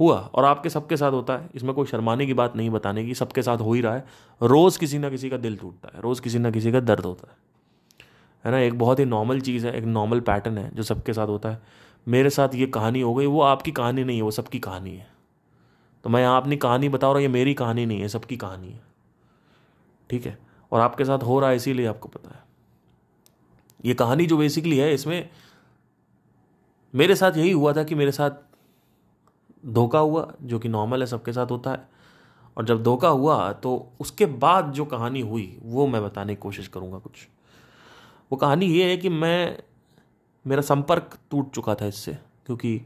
[0.00, 3.14] हुआ और आपके सबके साथ होता है। इसमें कोई शर्माने की बात नहीं, बताने की।
[3.14, 4.06] सबके साथ हो ही रहा है।
[4.42, 7.30] रोज़ किसी ना किसी का दिल टूटता है। रोज़ किसी ना किसी का दर्द होता
[7.30, 7.36] है।
[8.44, 8.58] है ना?
[8.58, 11.62] एक बहुत ही नॉर्मल चीज़ है, एक नॉर्मल पैटर्न है जो सबके साथ होता है।
[12.08, 15.10] मेरे साथ ये कहानी हो गई, वो आपकी कहानी नहीं है, वो सबकी कहानी है।
[16.04, 18.70] तो मैं यहाँ अपनी कहानी बता रहा हूँ, ये मेरी कहानी नहीं है, सबकी कहानी
[18.70, 18.80] है।
[20.10, 20.38] ठीक है?
[20.72, 22.44] और आपके साथ हो रहा है, इसीलिए आपको पता है।
[23.84, 25.30] ये कहानी जो बेसिकली है, इसमें
[26.94, 28.30] मेरे साथ यही हुआ था कि मेरे साथ
[29.66, 31.88] धोखा हुआ, जो कि नॉर्मल है, सबके साथ होता है।
[32.56, 36.68] और जब धोखा हुआ तो उसके बाद जो कहानी हुई, वो मैं बताने की कोशिश
[36.68, 37.26] करूँगा कुछ।
[38.30, 39.58] वो कहानी ये है कि मैं,
[40.44, 42.80] मेरा संपर्क टूट चुका था इससे, क्योंकि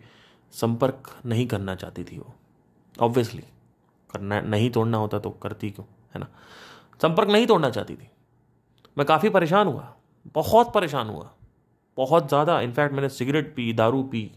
[0.55, 2.33] संपर्क नहीं करना चाहती थी वो।
[2.95, 3.43] ऑब्वियसली
[4.11, 6.27] करना, नहीं तोड़ना होता तो करती क्यों, है ना?
[7.01, 8.11] संपर्क नहीं तोड़ना चाहती थी।
[8.97, 9.95] मैं काफ़ी परेशान हुआ,
[10.35, 11.31] बहुत परेशान हुआ,
[11.99, 14.31] बहुत ज़्यादा। इनफैक्ट मैंने सिगरेट पी, दारू पी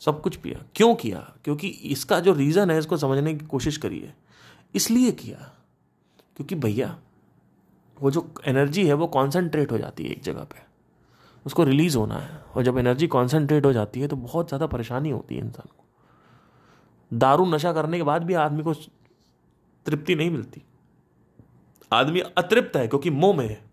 [0.00, 1.18] सब कुछ पिया। क्यों किया?
[1.44, 4.12] क्योंकि इसका जो रीज़न है, इसको समझने की कोशिश करिए
[4.74, 5.50] इसलिए किया।
[6.36, 6.98] क्योंकि भैया,
[8.02, 10.62] वो जो एनर्जी है, वो कॉन्सेंट्रेट हो जाती है एक जगह पे।
[11.46, 15.10] उसको रिलीज़ होना है। और जब एनर्जी कॉन्सेंट्रेट हो जाती है तो बहुत ज़्यादा परेशानी
[15.10, 15.84] होती है इंसान को।
[17.18, 18.74] दारू नशा करने के बाद भी आदमी को
[19.86, 20.62] तृप्ति नहीं मिलती।
[21.92, 23.64] आदमी अतृप्त है क्योंकि मोह में है।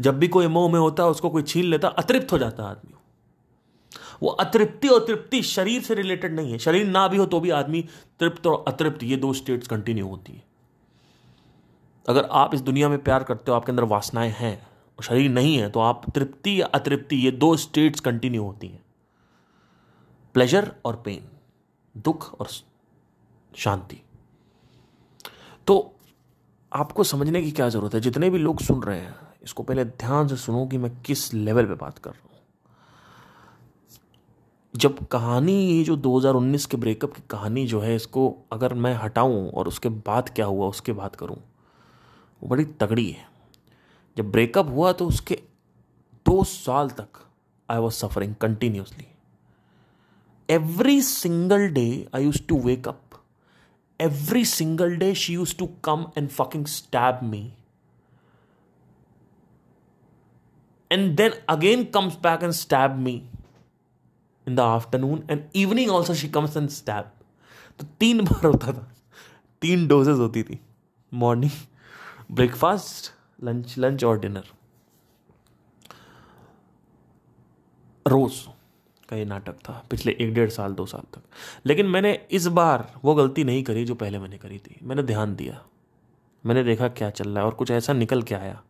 [0.00, 2.68] जब भी कोई मोह में होता है, उसको कोई छीन लेता, अतृप्त हो जाता है
[2.70, 2.94] आदमी।
[4.22, 7.50] वो अतृप्ति और तृप्ति शरीर से रिलेटेड नहीं है। शरीर ना भी हो तो भी
[7.50, 7.82] आदमी
[8.20, 10.44] तृप्त और अतृप्त, ये दो स्टेट्स कंटिन्यू होती है।
[12.06, 14.56] अगर आप इस दुनिया में प्यार करते हो, आपके अंदर वासनाएँ हैं,
[14.98, 18.84] और शरीर नहीं है तो आप तृप्ति या अतृप्ति, ये दो स्टेट्स कंटिन्यू होती हैं।
[20.34, 21.28] प्लेजर और पेन
[21.94, 22.48] दुख और
[23.52, 24.00] शांति।
[25.66, 25.94] तो
[26.72, 28.00] आपको समझने की क्या ज़रूरत है?
[28.00, 31.66] जितने भी लोग सुन रहे हैं, इसको पहले ध्यान से सुनो कि मैं किस लेवल
[31.66, 32.35] पे बात कर रहा हूँ।
[34.76, 39.50] जब कहानी, ये जो 2019 के ब्रेकअप की कहानी जो है, इसको अगर मैं हटाऊं
[39.50, 41.36] और उसके बाद क्या हुआ, उसके बात करूँ,
[42.42, 43.26] वो बड़ी तगड़ी है।
[44.16, 45.38] जब ब्रेकअप हुआ तो उसके
[46.26, 47.24] दो साल तक
[47.68, 49.06] I was suffering continuously
[50.48, 53.00] every single day I use to wake up
[54.00, 57.42] every single day she use to come and fucking stab me
[60.90, 63.22] and then again comes back and stab me
[64.48, 67.12] in the afternoon and evening also she comes and stab
[67.78, 68.92] तो तीन बार होता था।
[69.62, 70.58] तीन doses होती थी।
[71.12, 71.50] Morning
[72.32, 73.12] breakfast
[73.44, 74.44] lunch lunch और dinner
[78.06, 78.40] रोज
[79.08, 81.22] का ये नाटक था। पिछले एक डेढ़ साल, दो साल तक।
[81.66, 85.34] लेकिन मैंने इस बार वो गलती नहीं करी जो पहले मैंने करी थी। मैंने ध्यान
[85.36, 85.60] दिया।
[86.44, 88.62] मैंने देखा क्या चल रहा है और कुछ ऐसा निकल के आया।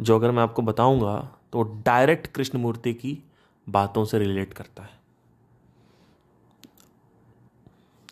[0.00, 1.16] जो अगर मैं आपको बताऊँगा
[1.52, 3.18] तो डायरेक्ट कृष्णमूर्ति की
[3.68, 4.96] बातों से रिलेट करता है।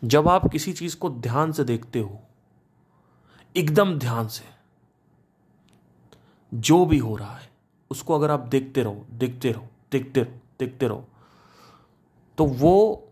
[0.03, 2.19] जब आप किसी चीज़ को ध्यान से देखते हो,
[3.55, 4.45] एकदम ध्यान से,
[6.51, 7.49] जो भी हो रहा है,
[7.91, 11.07] उसको अगर आप देखते रहो देखते रहो देखते रहो देखते रहो
[12.37, 13.03] तो वो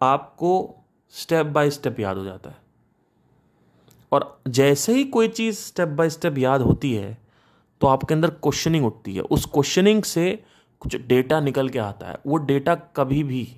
[0.00, 0.74] आपको
[1.14, 2.56] स्टेप बाय स्टेप याद हो जाता है।
[4.12, 7.16] और जैसे ही कोई चीज़ स्टेप बाय स्टेप याद होती है
[7.80, 10.44] तो आपके अंदर क्वेश्चनिंग उठती है। उस क्वेश्चनिंग से
[10.80, 13.56] कुछ डेटा निकल के आता है। वो डेटा कभी भी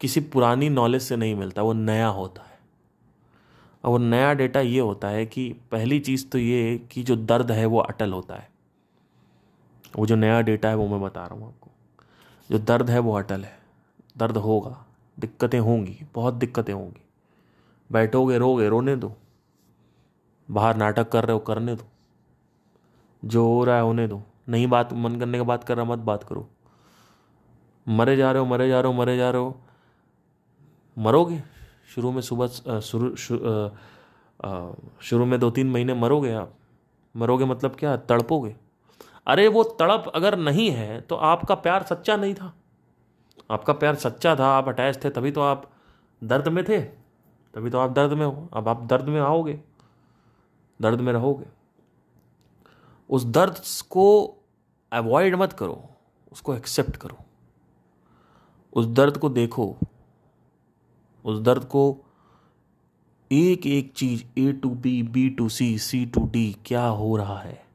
[0.00, 2.58] किसी पुरानी नॉलेज से नहीं मिलता। वो नया होता है।
[3.84, 7.50] और वो नया डेटा ये होता है कि पहली चीज़ तो ये कि जो दर्द
[7.50, 8.50] है वो अटल होता है।
[9.96, 11.70] वो जो नया डेटा है वो मैं बता रहा हूँ आपको।
[12.50, 13.58] जो दर्द है वो अटल है।
[14.16, 14.86] दर्द होगा।
[15.18, 17.02] दिक्कतें होंगी। बहुत दिक्कतें होंगी।
[17.92, 19.12] बैठोगे, रोगे, रोने दो।
[20.50, 21.84] बाहर नाटक कर रहे हो, करने दो।
[23.22, 25.98] जो हो रहा है होने दो। नहीं बात, मन करने का बात कर रहा मत
[26.00, 26.48] बात करो।
[27.86, 29.60] मरे जा रहे हो, मरे जा रहे हो, मरे जा रहे हो।
[30.96, 31.42] मरोगे?
[31.94, 32.46] शुरू में सुबह
[32.80, 33.14] शुरू
[35.02, 36.54] शुरू में दो तीन महीने मरोगे आप।
[37.14, 37.96] मरोगे मतलब क्या?
[37.96, 38.54] तड़पोगे।
[39.26, 42.52] अरे वो तड़प अगर नहीं है तो आपका प्यार सच्चा नहीं था।
[43.50, 45.70] आपका प्यार सच्चा था, आप अटैच थे, तभी तो आप
[46.22, 46.80] दर्द में थे।
[47.54, 49.60] तभी तो आप दर्द में हो। अब आप दर्द में आओगे।
[50.80, 51.46] दर्द में रहोगे।
[53.10, 54.06] उस दर्द को
[54.92, 55.82] अवॉइड मत करो,
[56.32, 57.18] उसको एक्सेप्ट करो।
[58.72, 59.76] उस दर्द को देखो,
[61.24, 61.96] उस दर्द को
[63.30, 67.38] एक एक चीज़ A to B B to C C to D क्या हो रहा
[67.38, 67.66] है,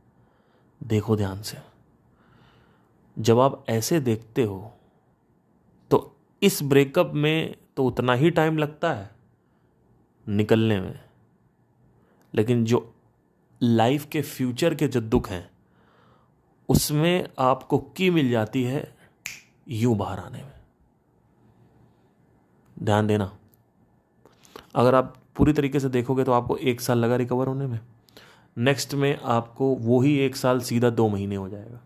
[0.82, 1.58] देखो ध्यान से।
[3.18, 4.72] जब आप ऐसे देखते हो
[5.92, 9.10] तो इस ब्रेकअप में तो उतना ही टाइम लगता है
[10.28, 11.00] निकलने में।
[12.34, 12.93] लेकिन जो
[13.62, 15.50] लाइफ के फ्यूचर के जो दुख हैं,
[16.70, 18.96] उसमें आपको की मिल जाती है
[19.68, 20.52] यूँ बाहर आने में।
[22.80, 23.38] ध्यान देना।
[24.76, 27.80] अगर आप पूरी तरीके से देखोगे तो आपको एक साल लगा रिकवर होने में।
[28.58, 31.80] नेक्स्ट में आपको वो ही एक साल सीधा दो महीने हो जाएगा।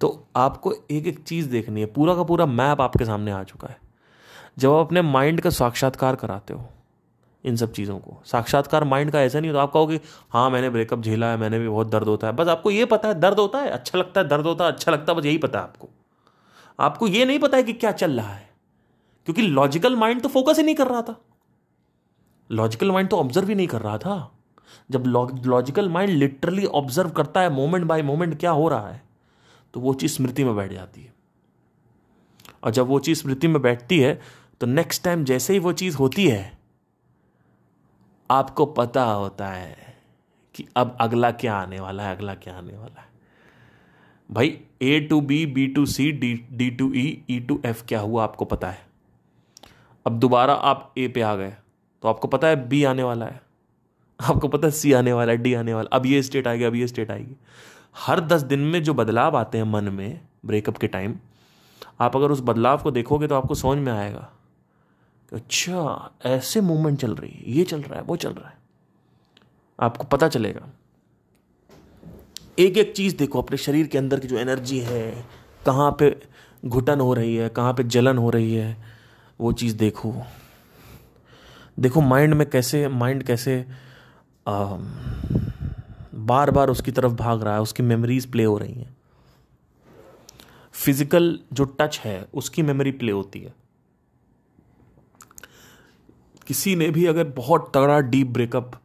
[0.00, 3.68] तो आपको एक एक चीज़ देखनी है। पूरा का पूरा मैप आपके सामने आ चुका
[3.68, 3.78] है।
[4.58, 6.68] जब आप अपने माइंड का साक्षात्कार कराते हो
[7.44, 11.00] इन सब चीज़ों को। साक्षात्कार माइंड का ऐसा नहीं होता। आप कहोगे हाँ मैंने ब्रेकअप
[11.00, 13.58] झेला है, मैंने भी बहुत दर्द होता है। बस आपको ये पता है, दर्द होता
[13.58, 15.88] है अच्छा लगता है, दर्द होता है अच्छा लगता है, बस यही पता है आपको।
[16.78, 18.48] आपको ये नहीं पता है कि क्या चल रहा है।
[19.26, 21.20] क्योंकि लॉजिकल माइंड तो फोकस ही नहीं कर रहा था।
[22.50, 24.30] लॉजिकल माइंड तो ऑब्ज़र्व ही नहीं कर रहा था।
[24.90, 25.04] जब
[25.46, 29.02] लॉजिकल माइंड लिटरली ऑब्ज़र्व करता है मोमेंट बाय मोमेंट क्या हो रहा है
[29.74, 31.12] तो वो चीज़ स्मृति में बैठ जाती है।
[32.64, 34.20] और जब वो चीज़ स्मृति में बैठती है
[34.60, 36.53] तो नेक्स्ट टाइम जैसे ही वो चीज़ होती है
[38.30, 39.76] आपको पता होता है
[40.54, 43.08] कि अब अगला क्या आने वाला है, अगला क्या आने वाला है।
[44.30, 48.00] भाई A to B B to C D D to E E to F क्या
[48.00, 48.86] हुआ आपको पता है?
[50.06, 51.50] अब दोबारा आप ए पे आ गए
[52.02, 53.40] तो आपको पता है बी आने वाला है।
[54.20, 56.74] आपको पता है सी आने वाला है डी आने वाला अब ये स्टेट आएगी, अब
[56.74, 57.36] ये स्टेट आएगी।
[57.96, 61.16] हर दस दिन में जो बदलाव आते हैं मन में ब्रेकअप के टाइम
[62.00, 64.30] आप अगर उस बदलाव को देखोगे तो आपको समझ में आएगा
[65.32, 68.56] अच्छा ऐसे मूवमेंट चल रही है ये चल रहा है वो चल रहा है।
[69.78, 70.68] आपको पता चलेगा।
[72.58, 75.26] एक एक चीज़ देखो अपने शरीर के अंदर की जो एनर्जी है
[75.66, 76.16] कहाँ पे
[76.64, 78.76] घुटन हो रही है कहाँ पे जलन हो रही है
[79.40, 80.14] वो चीज़ देखो।
[81.80, 83.64] देखो माइंड में कैसे माइंड कैसे
[84.46, 84.76] आ,
[86.14, 88.96] बार बार उसकी तरफ़ भाग रहा है उसकी मेमोरीज प्ले हो रही हैं।
[90.74, 93.52] फ़िज़िकल जो टच है उसकी मेमोरी प्ले होती है।
[96.46, 98.80] किसी ने भी अगर बहुत तगड़ा डीप ब्रेकअप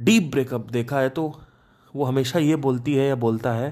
[0.00, 1.40] डीप ब्रेकअप देखा है तो
[1.96, 3.70] वो हमेशा ये बोलती है या बोलता है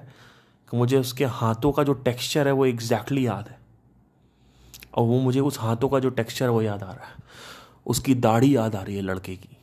[0.70, 3.58] कि मुझे उसके हाथों का जो टेक्सचर है वो एग्जैक्टली याद है।
[4.94, 7.14] और वो मुझे उस हाथों का जो टेक्सचर है वो याद आ रहा है।
[7.86, 9.56] उसकी दाढ़ी याद आ रही है लड़के की।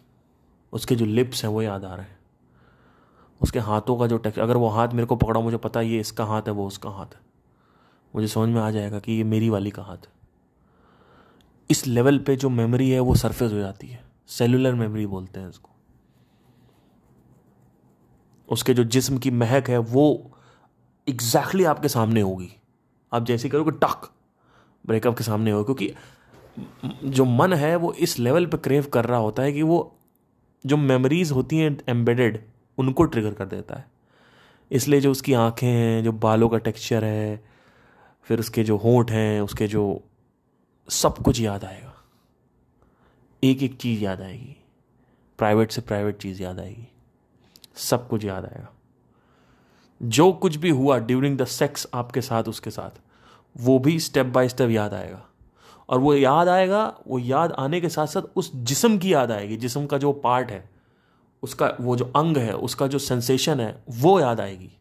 [0.73, 2.19] उसके जो लिप्स हैं वो याद आ रहे हैं।
[3.41, 6.25] उसके हाथों का जो टेक्सचर अगर वो हाथ मेरे को पकड़ा, मुझे पता ये इसका
[6.25, 7.21] हाथ है, वो उसका हाथ है।
[8.15, 10.20] मुझे समझ में आ जाएगा कि ये मेरी वाली का हाथ है।
[11.71, 15.49] इस लेवल पे जो मेमोरी है वो सरफेस हो जाती है। सेलुलर मेमोरी बोलते हैं
[15.49, 15.69] इसको।
[18.49, 20.31] उसके जो जिस्म की महक है वो
[21.07, 22.49] एग्जैक्टली exactly आपके सामने होगी।
[23.11, 24.09] आप जैसे करोगे टक
[24.85, 29.19] ब्रेकअप के सामने होगा, क्योंकि जो मन है वो इस लेवल पे क्रेव कर रहा
[29.19, 29.97] होता है कि वो
[30.65, 32.39] जो मेमोरीज होती हैं एम्बेडेड
[32.77, 33.85] उनको ट्रिगर कर देता है।
[34.71, 37.43] इसलिए जो उसकी आँखें हैं, जो बालों का टेक्सचर है,
[38.23, 40.03] फिर उसके जो होंठ हैं, उसके जो
[40.91, 41.93] सब कुछ याद आएगा।
[43.43, 44.63] एक एक चीज़ याद आएगी।
[45.37, 46.87] प्राइवेट से प्राइवेट चीज़ याद आएगी।
[47.75, 48.69] सब कुछ याद आएगा।
[50.03, 52.89] जो कुछ भी हुआ ड्यूरिंग द सेक्स आपके साथ, उसके साथ,
[53.57, 55.25] वो भी स्टेप बाय स्टेप याद आएगा।
[55.89, 59.57] और वो याद आएगा, वो याद आने के साथ साथ उस जिसम की याद आएगी।
[59.57, 60.69] जिसम का जो पार्ट है,
[61.43, 64.71] उसका वो जो अंग है, उसका जो सेंसेशन है, वो याद आएगी।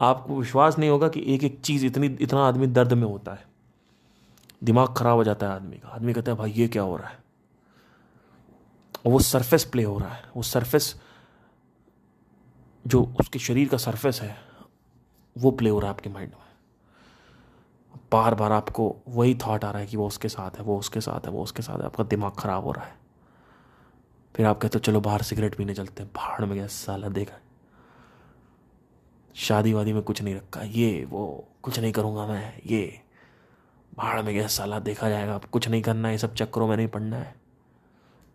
[0.00, 3.49] आपको विश्वास नहीं होगा कि एक एक चीज़ इतनी, इतना आदमी दर्द में होता है।
[4.64, 7.08] दिमाग खराब हो जाता है आदमी का। आदमी कहता है, भाई, ये क्या हो रहा
[7.08, 7.18] है?
[9.06, 11.00] और वो सरफेस प्ले हो रहा है। वो सरफेस
[12.86, 14.36] जो उसके शरीर का सरफेस है,
[15.38, 16.50] वो प्ले हो रहा है आपके माइंड में।
[18.12, 21.00] बार बार आपको वही थॉट आ रहा है कि वो उसके साथ है, वो उसके
[21.00, 22.96] साथ है, वो उसके साथ है। आपका दिमाग खराब हो रहा है।
[24.36, 27.36] फिर आप कहते हो, चलो, बाहर सिगरेट पीने चलते हैं। भाड़ में गया, साला, देखा
[29.34, 33.02] शादी वादी में कुछ नहीं रखा। ये, वो, कुछ नहीं करूँगा मैं, ये।
[34.00, 36.76] भाड़ में गया, साला देखा जाएगा, अब कुछ नहीं करना है ये सब चक्करों में
[36.76, 37.34] नहीं पड़ना है।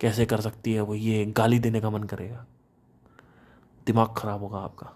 [0.00, 0.94] कैसे कर सकती है वो?
[0.94, 2.44] ये गाली देने का मन करेगा।
[3.86, 4.92] दिमाग खराब होगा आपका।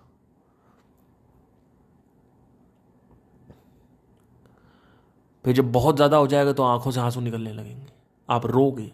[5.44, 7.92] फिर जब बहुत ज़्यादा हो जाएगा तो आँखों से आँसू निकलने लगेंगे।
[8.28, 8.90] आप रोगे,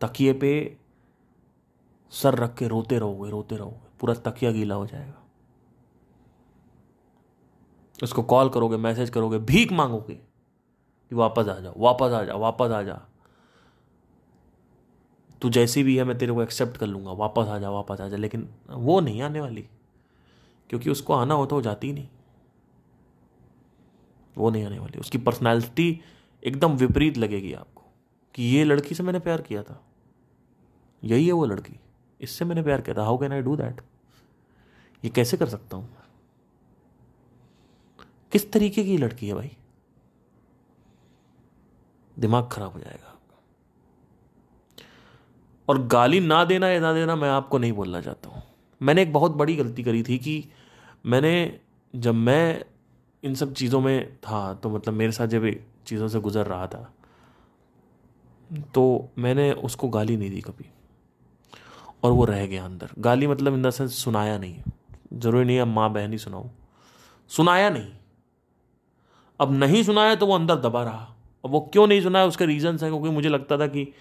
[0.00, 0.76] तकिए पे
[2.12, 5.16] सर रख के रोते रहोगे रोते रहोगे, पूरा तकिया गीला हो जाएगा।
[8.02, 10.18] उसको कॉल करोगे, मैसेज करोगे, भीख मांगोगे
[11.10, 13.00] कि वापस आ जाओ वापस आ जाओ वापस आ जा।
[15.42, 18.08] तू जैसी भी है, मैं तेरे को एक्सेप्ट कर लूँगा। वापस आ जा, वापस आ
[18.08, 19.68] जा। लेकिन वो नहीं आने वाली,
[20.70, 22.08] क्योंकि उसको आना हो तो वो जाती नहीं।
[24.36, 26.00] वो नहीं आने वाली। उसकी पर्सनैलिटी
[26.42, 27.82] एकदम विपरीत लगेगी आपको,
[28.34, 29.80] कि ये लड़की से मैंने प्यार किया था।
[31.04, 31.80] यही है वो लड़की।
[32.20, 33.80] इससे मैंने प्यार किया था। How can I do that
[35.04, 35.88] ये कैसे कर सकता हूँ?
[38.32, 39.56] किस तरीके की लड़की है भाई?
[42.16, 43.16] दिमाग खराब हो जाएगा
[45.68, 48.42] और गाली ना देना या ना देना मैं आपको नहीं बोलना चाहता हूँ।
[48.80, 50.44] मैंने एक बहुत बड़ी गलती करी थी कि
[51.06, 51.60] मैंने
[51.94, 52.64] जब मैं
[53.22, 55.50] इन सब चीज़ों में था तो मतलब मेरे साथ जब
[55.86, 56.92] चीज़ों से गुजर रहा था
[58.74, 60.70] तो मैंने उसको गाली नहीं दी कभी।
[62.04, 64.62] और वो रह गया अंदर। गाली मतलब इन द सेंस सुनाया नहीं
[65.14, 66.50] ज़रूरी नहीं अब माँ बहन ही सुनाऊँ।
[67.30, 67.92] सुनाया नहीं।
[69.40, 72.82] अब नहीं सुनाया तो वो अंदर दबा रहा। अब वो क्यों नहीं सुनाया उसके रीजंस
[72.82, 73.94] हैं, क्योंकि मुझे लगता था कि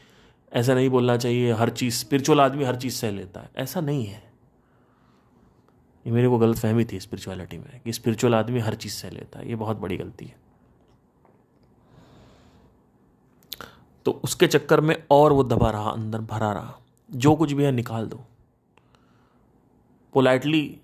[0.54, 4.06] ऐसा नहीं बोलना चाहिए। हर चीज़ स्पिरिचुअल आदमी हर चीज़ सह लेता है। ऐसा नहीं
[4.06, 4.34] है।
[6.08, 9.40] ये मेरे को गलत फहमी थी स्पिरिचुअलिटी में, कि स्पिरिचुअल आदमी हर चीज़ सह लेता
[9.40, 10.36] है। ये बहुत बड़ी गलती है।
[14.06, 16.78] तो उसके चक्कर में और वो दबा रहा, अंदर भरा रहा।
[17.12, 18.20] जो कुछ भी है, निकाल दो।
[20.14, 20.80] पोलाइटली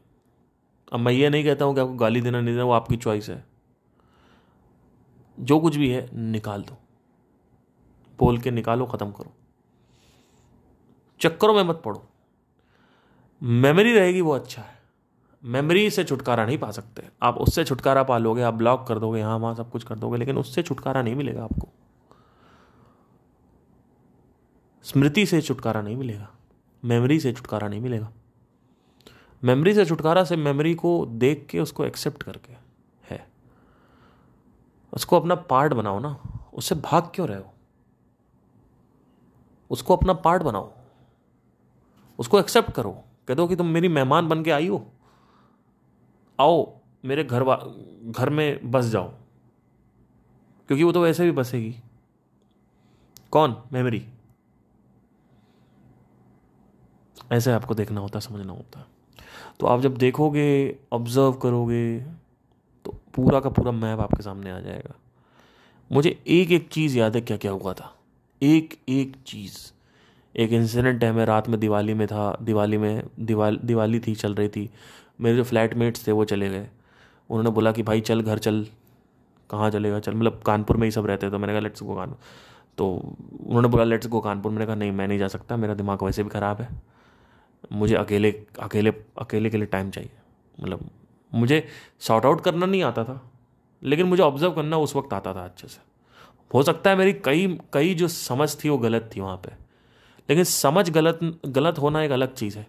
[0.93, 3.29] अब मैं ये नहीं कहता हूँ कि आपको गाली देना, नहीं देना, वो आपकी चॉइस
[3.29, 3.54] है।
[5.39, 6.77] जो कुछ भी है, निकाल दो।
[8.19, 9.33] बोल के निकालो, ख़त्म करो।
[11.21, 12.07] चक्करों में मत पड़ो।
[13.43, 14.75] मेमोरी रहेगी, वो अच्छा है।
[15.43, 19.19] मेमोरी से छुटकारा नहीं पा सकते। आप उससे छुटकारा पा लोगे आप ब्लॉक कर दोगे
[19.19, 21.69] यहाँ वहाँ सब कुछ कर दोगे, लेकिन उससे छुटकारा नहीं मिलेगा आपको।
[24.83, 26.29] स्मृति से छुटकारा नहीं मिलेगा।
[26.85, 28.11] मेमोरी से छुटकारा नहीं मिलेगा।
[29.43, 32.64] मेमोरी से छुटकारा से मेमोरी को देख के, उसको एक्सेप्ट करके।
[34.95, 36.21] उसको अपना पार्ट बनाओ ना,
[36.53, 37.53] उससे भाग क्यों रहे हो?
[39.71, 40.73] उसको अपना पार्ट बनाओ।
[42.19, 44.91] उसको एक्सेप्ट करो। कह दो कि तुम मेरी मेहमान बन के आई हो।
[46.39, 47.55] आओ, मेरे घर वा,
[48.03, 49.09] घर में बस जाओ।
[50.67, 51.75] क्योंकि वो तो वैसे भी बसेगी।
[53.31, 53.63] कौन?
[53.73, 54.09] मेमोरी।
[57.31, 58.87] ऐसे आपको देखना होता, समझना होता।
[59.59, 62.11] तो आप जब देखोगे ऑब्ज़र्व करोगे
[62.85, 64.95] तो पूरा का पूरा मैप आपके सामने आ जाएगा।
[65.91, 67.95] मुझे एक एक चीज़ याद है क्या क्या हुआ था।
[68.43, 69.71] एक एक चीज़।
[70.35, 74.35] एक इंसिडेंट है, मैं रात में दिवाली में था, दिवाली में दिवाल, दिवाली थी, चल
[74.35, 74.69] रही थी।
[75.21, 76.67] मेरे जो फ्लैटमेट्स थे, वो चले गए।
[77.29, 78.65] उन्होंने बोला कि, भाई, चल घर, चल।
[79.49, 82.17] कहाँ चलेगा, चल। मतलब कानपुर में ही सब रहते तो मैंने कहा लेट्स गो कानपुर।
[82.77, 82.87] तो
[83.45, 86.23] उन्होंने बोला लेट्स गो कानपुर। मैंने कहा, नहीं, मैं नहीं जा सकता, मेरा दिमाग वैसे
[86.23, 86.69] भी ख़राब है।
[87.71, 90.11] मुझे अकेले अकेले अकेले के लिए टाइम चाहिए।
[90.63, 90.89] मतलब
[91.31, 91.67] मुझे
[91.99, 93.19] सॉर्ट आउट करना नहीं आता था,
[93.83, 95.81] लेकिन मुझे ऑब्ज़र्व करना उस वक्त आता था अच्छे से।
[96.51, 99.51] हो सकता है मेरी कई कई जो समझ थी वो गलत थी वहाँ पे,
[100.29, 102.67] लेकिन समझ गलत गलत होना एक अलग चीज़ है,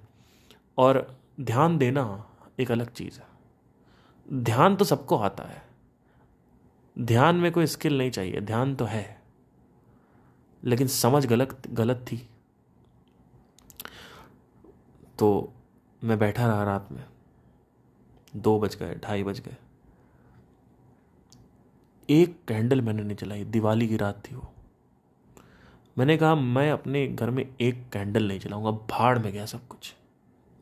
[0.79, 1.07] और
[1.41, 2.25] ध्यान देना
[2.61, 3.27] एक अलग चीज़ है।
[4.29, 5.63] ध्यान तो सबको आता है,
[6.97, 9.23] ध्यान में कोई स्किल नहीं चाहिए, ध्यान तो है,
[10.63, 12.17] लेकिन समझ गलत गलत थी।
[15.19, 15.53] तो
[16.03, 17.05] मैं बैठा रहा रात में
[18.33, 19.57] दो बज गए, ढाई बज गए।
[22.09, 24.53] एक कैंडल मैंने नहीं जलाई, दिवाली की रात थी वो।
[25.97, 29.95] मैंने कहा, मैं अपने घर में एक कैंडल नहीं जलाऊँगा, भाड़ में गया सब कुछ।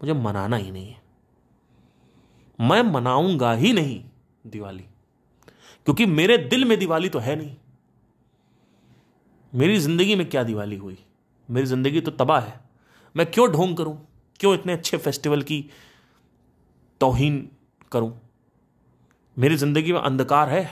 [0.00, 1.02] मुझे मनाना ही नहीं है।
[2.58, 4.02] मैं मनाऊँगा ही नहीं
[4.44, 4.84] दिवाली,
[5.86, 7.56] क्योंकि मेरे दिल में दिवाली तो है नहीं।
[9.52, 10.98] मेरी ज़िंदगी में क्या दिवाली हुई?
[11.48, 12.60] मेरी ज़िंदगी तो तबाह है।
[13.14, 13.96] मैं क्यों ढोंग करूँ?
[14.40, 15.64] क्यों इतने अच्छे फेस्टिवल की
[17.00, 17.48] तोहीन
[17.94, 18.12] करूँ।
[19.36, 20.68] मेरी ज़िंदगी में अंधकार है,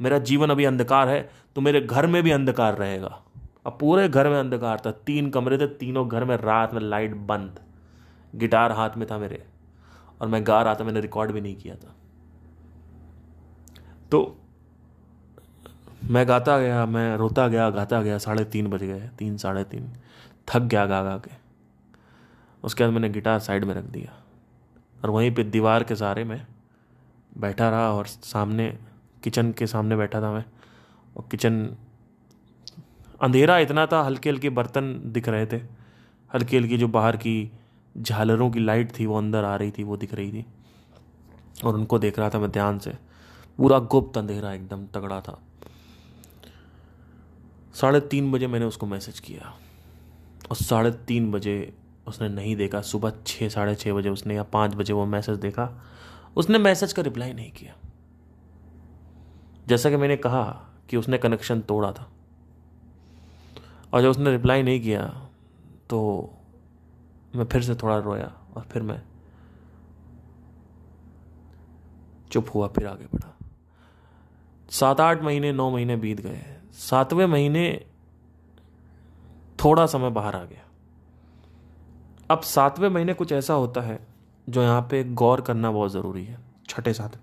[0.00, 3.18] मेरा जीवन अभी अंधकार है तो मेरे घर में भी अंधकार रहेगा।
[3.66, 7.14] अब पूरे घर में अंधकार था, तीन कमरे थे, तीनों घर में रात में लाइट
[7.26, 7.60] बंद।
[8.32, 9.42] गिटार हाथ में था मेरे,
[10.20, 11.94] और मैं गा रहा था, मैंने रिकॉर्ड भी नहीं किया था।
[14.12, 14.36] तो
[16.04, 19.90] मैं गाता गया, मैं रोता गया, गाता गया, साढ़े तीन बज गए, तीन, साढ़े तीन,
[20.48, 21.30] थक गया गा गा के।
[22.62, 24.12] उसके बाद मैंने गिटार साइड में रख दिया।
[25.04, 26.46] और वहीं पे दीवार के सहारे में
[27.38, 28.78] बैठा रहा और सामने,
[29.22, 30.44] किचन के सामने बैठा था मैं।
[31.16, 31.76] और किचन,
[33.22, 35.56] अंधेरा इतना था हल्के हल्के बर्तन दिख रहे थे।
[36.34, 37.52] हल्की हल्की जो बाहर की
[37.96, 40.46] झालरों की लाइट थी, वो अंदर आ रही थी, वो दिख रही थी।
[41.64, 42.90] और उनको देख रहा था मैं ध्यान से।
[43.56, 45.42] पूरा गुप्त अंधेरा एकदम तगड़ा था।
[47.74, 49.54] साढ़े तीन बजे मैंने उसको मैसेज किया।
[50.50, 51.76] और साढ़े तीन बजे
[52.08, 55.84] उसने नहीं देखा। सुबह छः साढ़े छः बजे उसने या पाँच बजे वो मैसेज देखा।
[56.36, 57.74] उसने मैसेज का रिप्लाई नहीं किया।
[59.66, 62.12] जैसा कि मैंने कहा कि उसने कनेक्शन तोड़ा था।
[63.92, 65.28] और जब उसने रिप्लाई नहीं किया
[65.90, 66.30] तो
[67.36, 69.02] मैं फिर से थोड़ा रोया और फिर मैं
[72.30, 73.36] चुप हुआ, फिर आगे बढ़ा।
[74.70, 77.86] सात आठ महीने, नौ महीने बीत गए। सातवें महीने
[79.64, 80.65] थोड़ा समय बाहर आ गया।
[82.30, 83.98] अब सातवें महीने कुछ ऐसा होता है
[84.48, 87.22] जो यहाँ पे गौर करना बहुत ज़रूरी है। छठे सातवें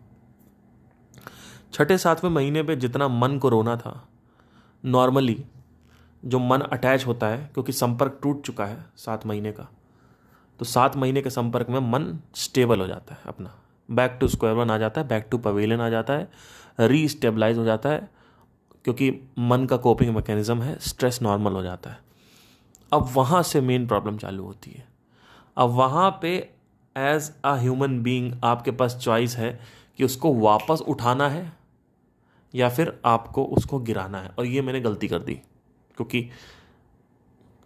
[1.74, 4.08] छठे सातवें महीने पे जितना मन को रोना था
[4.84, 5.44] नॉर्मली
[6.24, 9.68] जो मन अटैच होता है, क्योंकि संपर्क टूट चुका है सात महीने का
[10.60, 13.54] तो सात महीने के संपर्क में मन स्टेबल हो जाता है अपना।
[13.90, 16.30] बैक टू स्क्वायर वन आ जाता है बैक टू पवेलियन आ जाता है
[16.80, 18.10] री स्टेबलाइज हो जाता है,
[18.86, 22.00] क्योंकि मन का कोपिंग मैकेनिज्म है स्ट्रेस नॉर्मल हो जाता है।
[22.92, 24.88] अब वहाँ से मेन प्रॉब्लम चालू होती है।
[25.58, 26.36] अब वहाँ पे
[26.96, 29.60] एज अ ह्यूमन बीइंग आपके पास चॉइस है
[30.00, 31.52] कि उसको वापस उठाना है
[32.54, 35.34] या फिर आपको उसको गिराना है। और ये मैंने गलती कर दी,
[35.98, 36.30] क्योंकि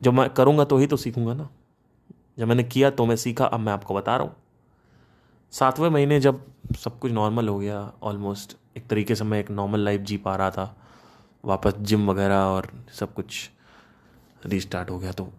[0.01, 1.49] जब मैं करूँगा तो ही तो सीखूँगा ना।
[2.39, 4.35] जब मैंने किया तो मैं सीखा, अब मैं आपको बता रहा हूँ।
[5.53, 6.45] सातवें महीने जब
[6.77, 10.35] सब कुछ नॉर्मल हो गया ऑलमोस्ट एक तरीके से मैं एक नॉर्मल लाइफ जी पा
[10.35, 10.75] रहा था,
[11.43, 13.49] वापस जिम वगैरह और सब कुछ
[14.45, 15.29] रीस्टार्ट हो गया तो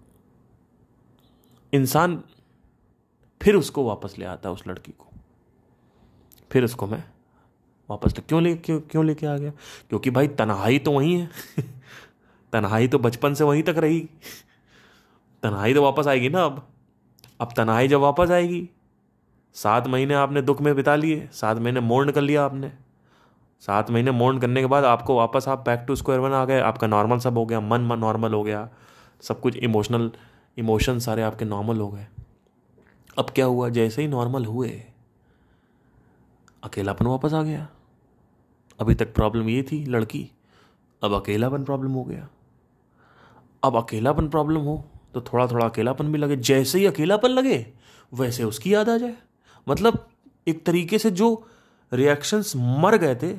[1.72, 2.22] इंसान
[3.42, 5.06] फिर उसको वापस ले आता उस लड़की को।
[6.52, 7.04] फिर उसको मैं
[7.90, 9.50] वापस ले क्यों ले क्यों क्यों लेके आ गया?
[9.88, 11.30] क्योंकि भाई तनहाई तो वहीं है।
[12.52, 14.08] तनहाई तो बचपन से वहीं तक रही।
[15.42, 16.68] तनहाई तो वापस आएगी ना अब।
[17.40, 18.70] अब तनहाई जब वापस आएगी,
[19.54, 22.72] सात महीने आपने दुख में बिता लिए, सात महीने मोर्न कर लिया आपने।
[23.60, 26.60] सात महीने मोर्न करने के बाद आपको वापस आप बैक टू स्क्वायर वन आ गए,
[26.60, 28.68] आपका नॉर्मल सब हो गया मन मन नॉर्मल हो गया,
[29.20, 30.12] सब कुछ इमोशनल
[30.58, 32.06] इमोशन सारे आपके नॉर्मल हो गए।
[33.18, 33.68] अब क्या हुआ?
[33.68, 34.68] जैसे ही नॉर्मल हुए,
[36.62, 37.68] अकेलापन वापस आ गया।
[38.78, 40.30] अभी तक प्रॉब्लम ये थी, लड़की,
[41.02, 42.28] अब अकेलापन प्रॉब्लम हो गया।
[43.62, 47.66] अब अकेलापन प्रॉब्लम हो तो थोड़ा थोड़ा अकेलापन भी लगे। जैसे ही अकेलापन लगे,
[48.12, 49.16] वैसे उसकी याद आ जाए।
[49.66, 50.06] मतलब
[50.46, 51.46] एक तरीके से जो
[51.92, 53.32] रिएक्शंस मर गए थे,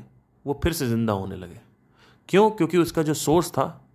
[0.45, 1.59] वो फिर से ज़िंदा होने लगे।
[2.29, 2.49] क्यों?
[2.51, 3.85] क्योंकि उसका जो सोर्स था,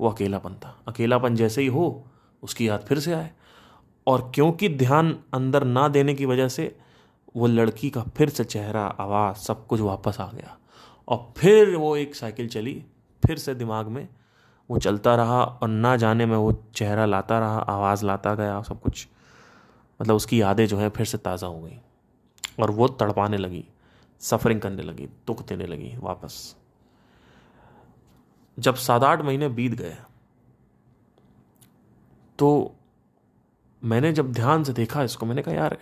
[0.00, 2.04] वो अकेलापन था। अकेलापन जैसे ही हो,
[2.42, 3.30] उसकी याद फिर से आए।
[4.06, 6.76] और क्योंकि ध्यान अंदर ना देने की वजह से
[7.36, 10.56] वो लड़की का फिर से चेहरा, आवाज़ सब कुछ वापस आ गया।
[11.08, 12.84] और फिर वो एक साइकिल चली,
[13.22, 14.08] फिर से दिमाग में
[14.70, 18.80] वो चलता रहा और ना जाने में वो चेहरा लाता रहा, आवाज़ लाता गया सब
[18.80, 19.06] कुछ।
[20.00, 21.78] मतलब उसकी यादें जो हैं फिर से ताज़ा हो गई
[22.60, 23.64] और वो तड़पाने लगी,
[24.20, 26.56] सफरिंग करने लगी, दुख देने लगी वापस।
[28.58, 29.96] जब सात आठ महीने बीत गए
[32.38, 32.74] तो
[33.84, 35.78] मैंने जब ध्यान से देखा इसको, मैंने कहा, यार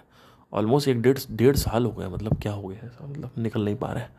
[0.52, 3.06] ऑलमोस्ट एक डेढ़ डेढ़ साल हो गया मतलब क्या हो गया ऐसा?
[3.06, 4.16] मतलब निकल नहीं पा रहा है।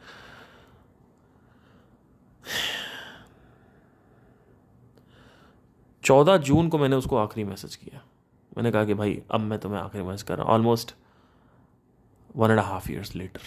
[6.03, 8.01] चौदह जून को मैंने उसको आखिरी मैसेज किया।
[8.57, 10.95] मैंने कहा कि, भाई, अब मैं तुम्हें आखिरी मैसेज कर रहा हूँ almost
[12.35, 13.41] one and half years later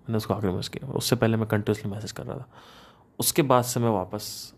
[0.00, 2.48] मैंने उसको आखिरी मैसेज किया। उससे पहले मैं कंटिन्यूसली मैसेज कर रहा था।
[3.18, 4.54] उसके बाद से मैं वापस,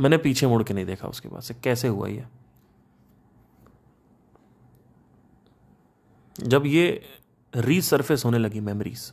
[0.00, 2.26] मैंने पीछे मुड़ के नहीं देखा उसके बाद से। कैसे हुआ ये?
[6.40, 7.02] जब ये
[7.52, 9.12] रीसरफेस होने लगी मेमोरीज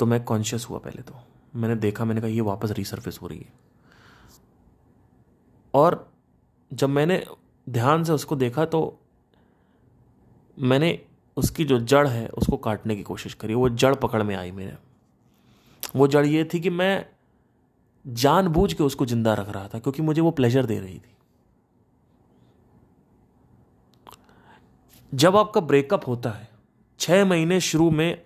[0.00, 1.14] तो मैं कॉन्शियस हुआ पहले तो।
[1.56, 3.52] मैंने देखा, मैंने कहा, ये वापस रीसरफेस हो रही है।
[5.74, 6.10] और
[6.70, 7.24] जब मैंने
[7.66, 8.80] ध्यान से उसको देखा तो
[10.56, 10.98] मैंने
[11.36, 14.76] उसकी जो जड़ है, उसको काटने की कोशिश करी। वो जड़ पकड़ में आई मेरे।
[15.96, 17.06] वो जड़ ये थी कि मैं
[18.04, 21.16] जानबूझ के उसको ज़िंदा रख रहा था, क्योंकि मुझे वो प्लेजर दे रही थी।
[25.12, 26.48] जब आपका ब्रेकअप होता है
[27.00, 28.22] छः महीने शुरू में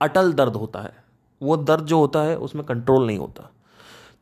[0.00, 0.92] अटल दर्द होता है।
[1.40, 3.50] वो दर्द जो होता है, उसमें कंट्रोल नहीं होता।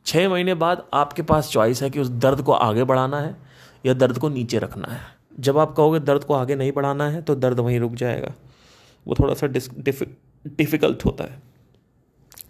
[0.05, 3.35] छः महीने बाद आपके पास चॉइस है कि उस दर्द को आगे बढ़ाना है
[3.83, 4.99] या दर्द को नीचे रखना है।
[5.39, 8.33] जब आप कहोगे दर्द को आगे नहीं बढ़ाना है तो दर्द वहीं रुक जाएगा।
[9.07, 11.41] वो थोड़ा सा डिफ़िकल्ट होता है।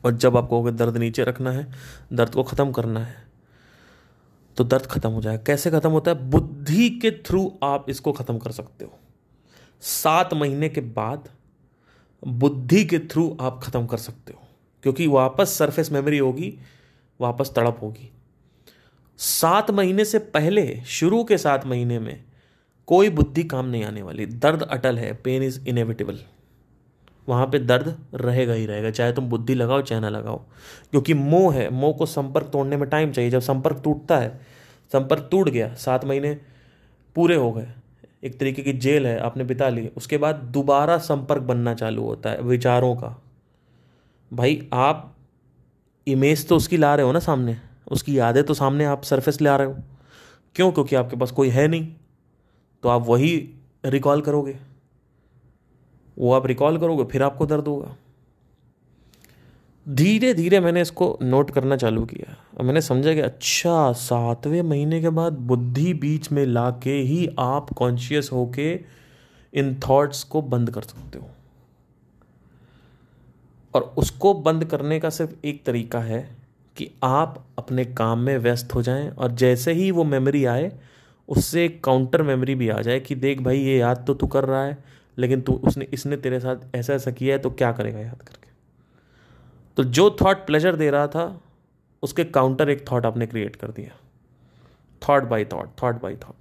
[0.06, 1.68] और जब आप कहोगे दर्द नीचे रखना है,
[2.14, 3.30] दर्द को ख़त्म करना है
[4.58, 6.30] तो दर्द ख़त्म हो जाएगा। कैसे ख़त्म होता है?
[6.30, 8.98] बुद्धि के थ्रू आप इसको ख़त्म कर सकते हो।
[9.82, 11.30] सात महीने के बाद
[12.24, 14.42] बुद्धि के थ्रू आप ख़त्म कर सकते हो,
[14.84, 16.58] क्योंकि वापस सरफेस मेमोरी होगी,
[17.20, 18.10] वापस तड़प होगी।
[19.20, 22.24] सात महीने से पहले, शुरू के सात महीने में
[22.88, 26.20] कोई बुद्धि काम नहीं आने वाली। दर्द अटल है पेन इज़ इनएविटेबल
[27.28, 30.38] वहाँ पे दर्द रहेगा ही रहेगा, चाहे तुम बुद्धि लगाओ, चाहे ना लगाओ।
[30.92, 34.40] क्योंकि मोह है, मोह को संपर्क तोड़ने में टाइम चाहिए। जब संपर्क टूटता है,
[34.92, 36.34] संपर्क टूट गया, सात महीने
[37.16, 37.68] पूरे हो गए
[38.24, 42.30] एक तरीके की जेल है, आपने बिता ली। उसके बाद दोबारा संपर्क बनना चालू होता
[42.30, 43.22] है, विचारों का।
[44.34, 45.16] भाई, आप
[46.08, 47.58] इमेज तो उसकी ला रहे हो ना सामने।
[47.92, 49.76] उसकी यादें तो सामने आप सरफेस ला रहे हो।
[50.56, 50.72] क्यों?
[50.72, 51.94] क्योंकि आपके पास कोई है नहीं।
[52.84, 53.54] तो आप वही
[53.86, 54.58] रिकॉल करोगे।
[56.18, 57.96] वो आप रिकॉल करोगे, फिर आपको दर्द होगा।
[59.86, 65.02] धीरे धीरे मैंने इसको नोट करना चालू किया। और मैंने समझा कि अच्छा सातवें महीने
[65.02, 68.80] के बाद बुद्धि बीच में ला के ही आप कॉन्शियस होके
[69.54, 71.30] इन थॉट्स को बंद कर सकते हो।
[73.74, 76.38] और उसको बंद करने का सिर्फ़ एक तरीका है
[76.78, 80.72] कि आप अपने काम में व्यस्त हो जाएँ और जैसे ही वो मेमोरी आए,
[81.30, 84.46] उससे एक काउंटर मेमोरी भी आ जाए कि देख भाई, ये याद तो तू कर
[84.46, 84.78] रहा है,
[85.18, 88.41] लेकिन तू, उसने, इसने तेरे साथ ऐसा ऐसा किया है तो क्या करेगा याद करके?
[89.78, 91.42] तो जो थॉट प्लेजर दे रहा था,
[92.04, 93.98] उसके काउंटर एक थॉट आपने क्रिएट कर दिया।
[95.10, 96.36] Thought by thought thought by thought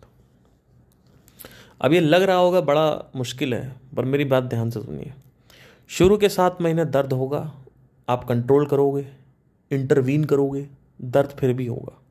[1.81, 5.15] अब ये लग रहा होगा बड़ा मुश्किल है, पर मेरी बात ध्यान से सुनिए।
[5.89, 7.55] शुरू के सात महीने दर्द होगा,
[8.09, 9.09] आप कंट्रोल करोगे
[9.71, 10.69] इंटरवीन करोगे,
[11.03, 12.03] दर्द फिर भी होगा।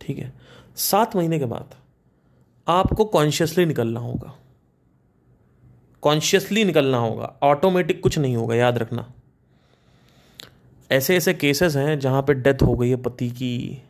[0.00, 0.32] ठीक है?
[0.76, 1.74] सात महीने के बाद
[2.68, 4.38] आपको कॉन्शियसली निकलना होगा।
[6.02, 9.12] कॉन्शियसली निकलना होगा। ऑटोमेटिक कुछ नहीं होगा, याद रखना।
[10.90, 13.82] ऐसे ऐसे केसेस हैं जहाँ पे डेथ हो गई है पति की,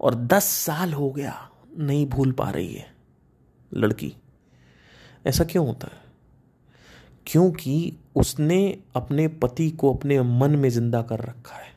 [0.00, 1.34] और दस साल हो गया
[1.78, 2.86] नहीं भूल पा रही है
[3.72, 4.12] लड़की।
[5.26, 5.98] ऐसा क्यों होता है?
[7.26, 11.68] क्योंकि उसने अपने पति को अपने मन में ज़िंदा कर रखा है।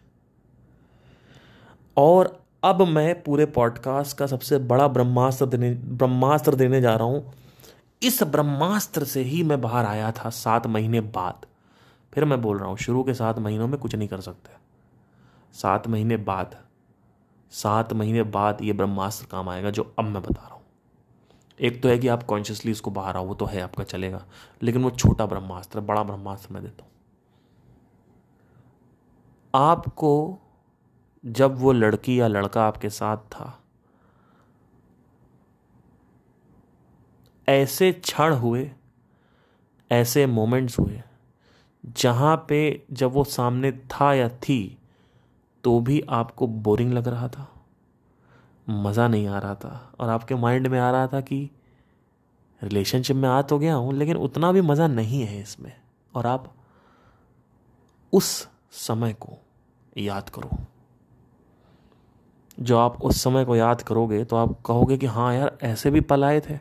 [1.97, 7.33] और अब मैं पूरे पॉडकास्ट का सबसे बड़ा ब्रह्मास्त्र देने ब्रह्मास्त्र देने जा रहा हूँ।
[8.01, 11.45] इस ब्रह्मास्त्र से ही मैं बाहर आया था सात महीने बाद।
[12.13, 14.51] फिर मैं बोल रहा हूँ, शुरू के सात महीनों में कुछ नहीं कर सकते।
[15.53, 16.55] सात महीने बाद,
[17.51, 20.61] सात महीने बाद ये ब्रह्मास्त्र काम आएगा जो अब मैं बता रहा हूँ।
[21.59, 24.23] एक तो है कि आप कॉन्शियसली उसको बाहर आओ, वो तो है आपका चलेगा,
[24.61, 26.91] लेकिन वो छोटा ब्रह्मास्त्र, बड़ा ब्रह्मास्त्र मैं देता हूँ।
[29.53, 30.39] आपको
[31.23, 33.59] जब वो लड़की या लड़का आपके साथ था,
[37.47, 38.69] ऐसे क्षण हुए,
[39.91, 41.01] ऐसे मोमेंट्स हुए
[41.83, 44.77] जहाँ पे जब वो सामने था या थी
[45.63, 47.47] तो भी आपको बोरिंग लग रहा था,
[48.67, 51.49] मज़ा नहीं आ रहा था, और आपके माइंड में आ रहा था कि
[52.61, 55.71] रिलेशनशिप में आ तो गया हूँ, लेकिन उतना भी मज़ा नहीं है इसमें।
[56.13, 56.53] और आप
[58.13, 59.37] उस समय को
[59.97, 60.57] याद करो।
[62.57, 66.01] जो आप उस समय को याद करोगे तो आप कहोगे कि हाँ यार, ऐसे भी
[66.01, 66.59] पल आए थे।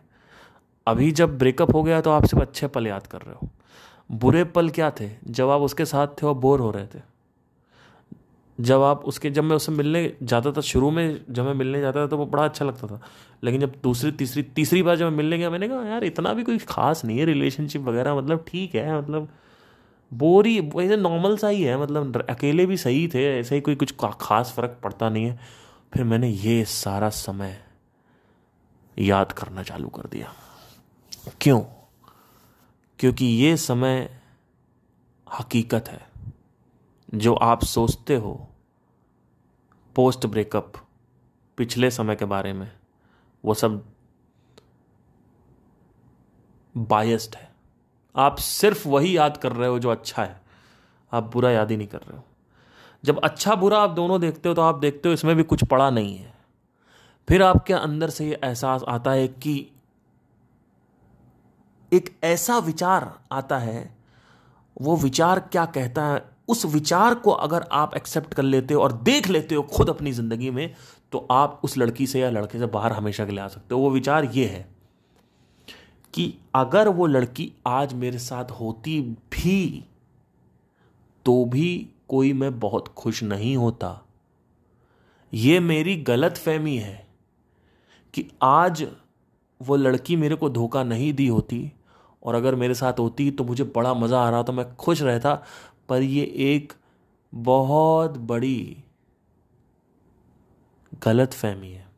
[0.87, 3.49] अभी जब ब्रेकअप हो गया तो आप सिर्फ़ अच्छे पल याद कर रहे हो।
[4.11, 5.11] बुरे पल क्या थे?
[5.27, 7.13] जब आप उसके साथ थे और बोर हो रहे थे।
[8.61, 12.01] जब आप उसके, जब मैं उससे मिलने जाता था, शुरू में जब मैं मिलने जाता
[12.01, 13.01] था तो वो बड़ा अच्छा लगता था।
[13.45, 16.45] लेकिन जब दूसरी, तीसरी तीसरी बार जब मैं मिलने गया, मैंने कहा, यार, इतना भी
[16.45, 19.29] कोई खास नहीं है रिलेशनशिप वगैरह मतलब ठीक है मतलब
[20.15, 23.75] बोर ही वैसे नॉर्मल सा ही है मतलब अकेले भी सही थे, ऐसे ही कोई
[23.75, 25.39] कुछ खास फ़र्क पड़ता नहीं है।
[25.95, 27.65] फिर मैंने ये सारा समय
[28.99, 30.33] याद करना चालू कर दिया।
[31.41, 31.63] क्यों?
[33.03, 34.21] क्योंकि ये समय
[35.39, 36.07] हकीकत है।
[37.15, 38.49] जो आप सोचते हो
[39.97, 40.73] पोस्ट ब्रेकअप
[41.57, 42.73] पिछले समय के बारे में,
[43.45, 43.95] वो सब
[46.77, 47.55] बायस्ड है।
[48.17, 50.43] आप सिर्फ़ वही याद कर रहे हो जो अच्छा है।
[51.13, 52.25] आप बुरा याद ही नहीं कर रहे हो।
[53.05, 55.91] जब अच्छा बुरा आप दोनों देखते हो तो आप देखते हो इसमें भी कुछ पड़ा
[55.91, 56.35] नहीं है।
[57.29, 59.73] फिर आपके अंदर से ये एहसास आता है कि
[61.93, 63.97] एक ऐसा विचार आता है,
[64.77, 66.23] वो विचार क्या कहता है?
[66.49, 70.13] उस विचार को अगर आप एक्सेप्ट कर लेते हो और देख लेते हो खुद अपनी
[70.13, 70.75] ज़िंदगी में
[71.13, 73.81] तो आप उस लड़की से या लड़के से बाहर हमेशा के लिए आ सकते हो।
[73.81, 74.67] वो विचार ये है
[76.15, 79.01] कि अगर वो लड़की आज मेरे साथ होती
[79.33, 79.85] भी
[81.27, 84.07] तो भी कोई मैं बहुत खुश नहीं होता।
[85.33, 87.07] ये मेरी गलत फहमी है
[88.15, 88.87] कि आज
[89.61, 91.73] वो लड़की मेरे को धोखा नहीं दी होती
[92.23, 95.43] और अगर मेरे साथ होती तो मुझे बड़ा मज़ा आ रहा था, मैं खुश रहता।
[95.89, 96.73] पर ये एक
[97.35, 98.85] बहुत बड़ी
[101.05, 101.89] गलत फहमी है।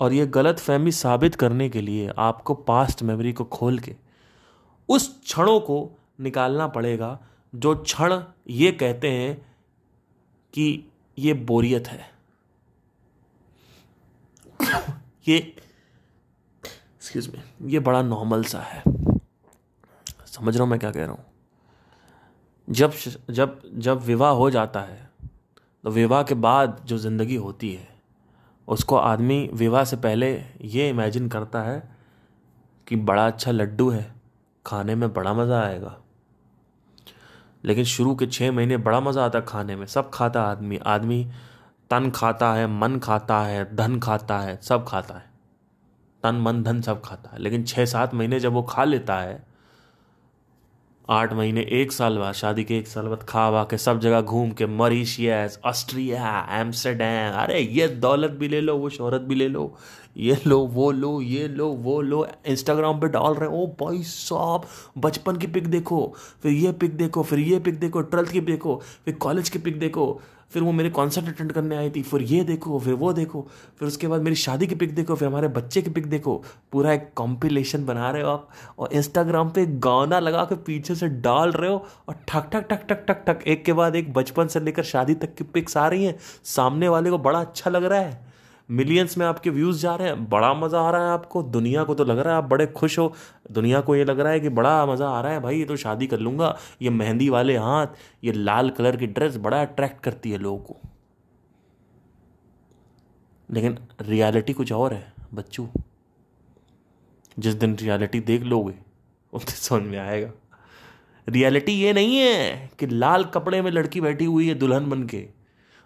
[0.00, 3.96] और ये गलत फहमी साबित करने के लिए आपको पास्ट मेमोरी को खोल के
[4.88, 7.20] उस क्षणों को निकालना पड़ेगा,
[7.54, 9.56] जो क्षण ये कहते हैं
[10.52, 10.84] कि
[11.18, 12.10] ये बोरियत है।
[15.28, 15.56] ये
[17.08, 18.82] एक्सक्यूज मी ये बड़ा नॉर्मल सा है।
[20.26, 21.24] समझ रहा हूँ मैं क्या कह रहा हूँ?
[22.68, 22.92] जब
[23.30, 25.06] जब जब विवाह हो जाता है
[25.84, 27.88] तो विवाह के बाद जो ज़िंदगी होती है,
[28.68, 30.32] उसको आदमी विवाह से पहले
[30.62, 31.82] ये इमेजिन करता है
[32.86, 34.04] कि बड़ा अच्छा लड्डू है,
[34.66, 35.96] खाने में बड़ा मज़ा आएगा।
[37.64, 41.24] लेकिन शुरू के छः महीने बड़ा मज़ा आता है खाने में, सब खाता आदमी आदमी
[41.90, 45.26] तन खाता है, मन खाता है, धन खाता है, सब खाता है।
[46.28, 49.48] तन मन धन सब खाता है। लेकिन छः सात महीने जब वो खा लेता है,
[51.10, 54.20] आठ महीने, एक साल बाद, शादी के एक साल बाद खा वा के सब जगह
[54.20, 59.48] घूम के मॉरिशियस, ऑस्ट्रिया, एम्स्टरडेम, अरे ये दौलत भी ले लो, वो शोहरत भी ले
[59.48, 59.76] लो,
[60.16, 64.66] ये लो, वो लो, ये लो, वो लो। इंस्टाग्राम पे डाल रहे हो भाई साहब,
[64.98, 68.54] बचपन की पिक देखो, फिर ये पिक देखो, फिर ये पिक देखो, ट्वेल्थ की पिक
[68.54, 70.20] देखो, फिर कॉलेज की पिक देखो।
[70.52, 73.46] फिर वो मेरे कॉन्सर्ट अटेंड करने आई थी, फिर ये देखो, फिर वो देखो,
[73.78, 76.36] फिर उसके बाद मेरी शादी की पिक देखो, फिर हमारे बच्चे की पिक देखो।
[76.72, 81.08] पूरा एक कॉम्पिलेशन बना रहे हो आप और इंस्टाग्राम पे गाना लगा के पीछे से
[81.08, 84.46] डाल रहे हो और ठक ठक ठक ठक ठक ठक, एक के बाद एक बचपन
[84.46, 87.84] से लेकर शादी तक की पिक्स आ रही हैं। सामने वाले को बड़ा अच्छा लग
[87.84, 88.27] रहा है।
[88.70, 91.94] मिलियंस में आपके व्यूज़ जा रहे हैं, बड़ा मज़ा आ रहा है आपको, दुनिया को
[91.94, 93.14] तो लग रहा है आप बड़े खुश हो,
[93.52, 95.76] दुनिया को ये लग रहा है कि बड़ा मज़ा आ रहा है, भाई ये तो
[95.76, 97.86] शादी कर लूँगा, ये मेहंदी वाले हाथ,
[98.24, 100.76] ये लाल कलर की ड्रेस बड़ा अट्रैक्ट करती है लोगों को।
[103.50, 105.68] लेकिन रियलिटी कुछ और है, बच्चू।
[107.38, 108.74] जिस दिन रियलिटी देख लोगे,
[109.32, 110.30] उस दिन समझ में आएगा।
[111.28, 115.37] रियलिटी ये नहीं है कि लाल कपड़े में लड़की बैठी हुई है दुल्हन बन के।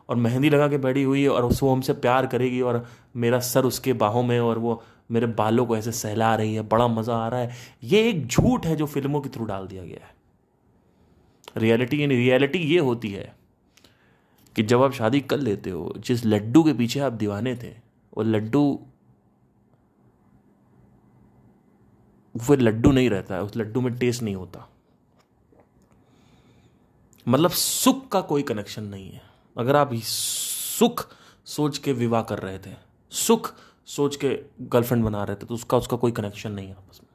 [0.09, 2.85] और मेहंदी लगा के बैठी हुई है और वो हमसे प्यार करेगी और
[3.17, 6.87] मेरा सर उसके बाहों में और वो मेरे बालों को ऐसे सहला रही है, बड़ा
[6.89, 10.07] मज़ा आ रहा है। ये एक झूठ है जो फ़िल्मों के थ्रू डाल दिया गया
[10.07, 10.15] है।
[11.57, 13.35] रियलिटी यानी रियलिटी ये होती है
[14.57, 17.71] कि जब आप शादी कर लेते हो, जिस लड्डू के पीछे आप दीवाने थे,
[18.13, 18.63] वो लड्डू
[22.35, 24.69] वो लड्डू नहीं रहता है, उस लड्डू में टेस्ट नहीं होता।
[27.27, 31.07] मतलब सुख का कोई कनेक्शन नहीं है। अगर आप सुख
[31.47, 32.75] सोच के विवाह कर रहे थे,
[33.13, 33.53] सुख
[33.89, 34.29] सोच के
[34.63, 37.09] गर्लफ्रेंड बना रहे थे तो उसका उसका कोई कनेक्शन नहीं है आपस में।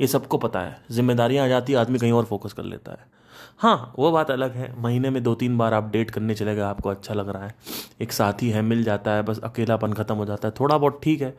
[0.00, 3.10] ये सबको पता है। जिम्मेदारियाँ आ जाती है आदमी कहीं और फोकस कर लेता है।
[3.58, 6.60] हाँ वो बात अलग है। महीने में दो तीन बार आप डेट करने चले गए,
[6.60, 7.54] आपको अच्छा लग रहा है।
[8.00, 11.22] एक साथी है, मिल जाता है, बस अकेलापन ख़त्म हो जाता है। थोड़ा बहुत ठीक
[11.22, 11.34] है,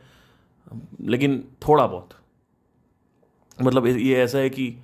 [1.02, 2.10] लेकिन थोड़ा बहुत।
[3.62, 4.76] मतलब ये ऐसा है कि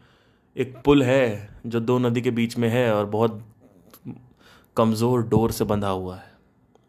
[0.55, 3.43] एक पुल है, जो दो नदी के बीच में है और बहुत
[4.79, 6.31] कमज़ोर डोर से बंधा हुआ है।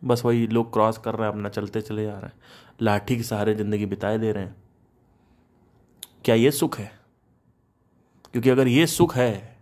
[0.03, 2.33] बस वही लोग क्रॉस कर रहे हैं, अपना चलते चले जा रहे हैं।
[2.83, 4.57] लाठी के सहारे ज़िंदगी बिताए दे रहे हैं।
[6.25, 6.91] क्या ये सुख है?
[8.35, 9.59] क्योंकि अगर ये सुख है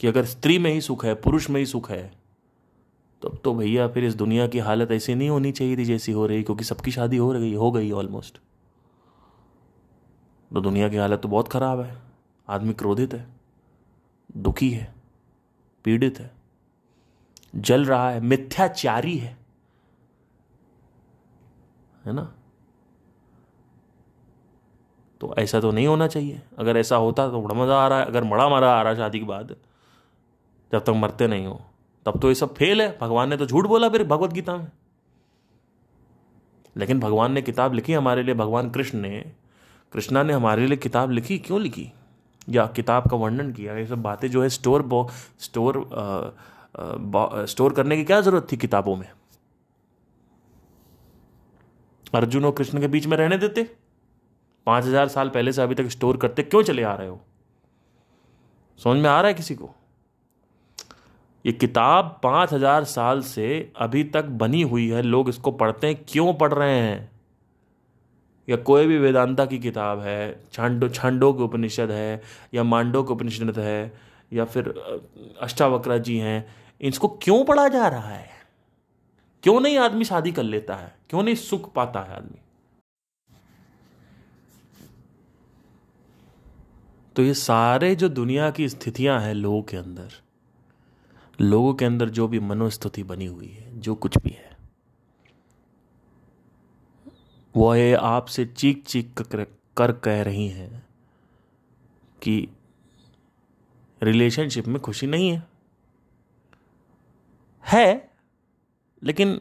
[0.00, 2.12] कि अगर स्त्री में ही सुख है, पुरुष में ही सुख है
[3.22, 6.26] तो तो भैया फिर इस दुनिया की हालत ऐसी नहीं होनी चाहिए थी जैसी हो
[6.26, 8.38] रही, क्योंकि सबकी शादी हो रही, हो गई ऑलमोस्ट
[10.50, 11.96] तो दुनिया की हालत तो बहुत ख़राब है।
[12.48, 13.26] आदमी क्रोधित है,
[14.36, 14.92] दुखी है,
[15.84, 16.30] पीड़ित है।
[17.54, 19.36] जल रहा है मिथ्याचारी है।
[22.04, 22.32] है ना?
[25.20, 28.06] तो ऐसा तो नहीं होना चाहिए। अगर ऐसा होता तो बड़ा मज़ा आ रहा है।
[28.06, 29.54] अगर बड़ा मज़ा आ रहा है शादी के बाद
[30.72, 31.60] जब तक मरते नहीं हो
[32.06, 34.70] तब तो ये सब फेल है। भगवान ने तो झूठ बोला फिर भगवत गीता में।
[36.76, 39.24] लेकिन भगवान ने किताब लिखी हमारे लिए। भगवान कृष्ण ने
[39.92, 41.90] कृष्णा ने हमारे लिए किताब लिखी। क्यों लिखी?
[42.48, 43.76] या किताब का वर्णन किया?
[43.76, 46.30] ये सब बातें जो है स्टोर बो स्टोर आ,
[46.74, 49.08] स्टोर करने की क्या ज़रूरत थी किताबों में?
[52.14, 53.62] अर्जुन और कृष्ण के बीच में रहने देते।
[54.66, 57.20] पाँच हज़ार साल पहले से अभी तक स्टोर करते क्यों चले आ रहे हो?
[58.78, 59.70] समझ में आ रहा है किसी को?
[61.44, 66.04] ये किताब पाँच हज़ार साल से अभी तक बनी हुई है, लोग इसको पढ़ते हैं।
[66.08, 67.10] क्यों पढ़ रहे हैं?
[68.48, 72.20] या कोई भी वेदांता की किताब है, छांडो छांडो के उपनिषद है,
[72.54, 73.92] या मांडो के उपनिषद है,
[74.32, 74.68] या फिर
[75.42, 76.44] अष्टावक्रा जी हैं
[76.84, 78.30] इसको क्यों पढ़ा जा रहा है?
[79.42, 80.98] क्यों नहीं आदमी शादी कर लेता है?
[81.10, 82.38] क्यों नहीं सुख पाता है आदमी?
[87.16, 90.12] तो ये सारे जो दुनिया की स्थितियाँ हैं लोगों के अंदर
[91.40, 94.56] लोगों के अंदर जो भी मनोस्थिति बनी हुई है जो कुछ भी है
[97.56, 99.44] वो ये आपसे चीख चीख कर,
[99.76, 100.86] कर कह रही हैं
[102.22, 102.48] कि
[104.02, 105.53] रिलेशनशिप में खुशी नहीं है।
[107.64, 108.10] है,
[109.02, 109.40] लेकिन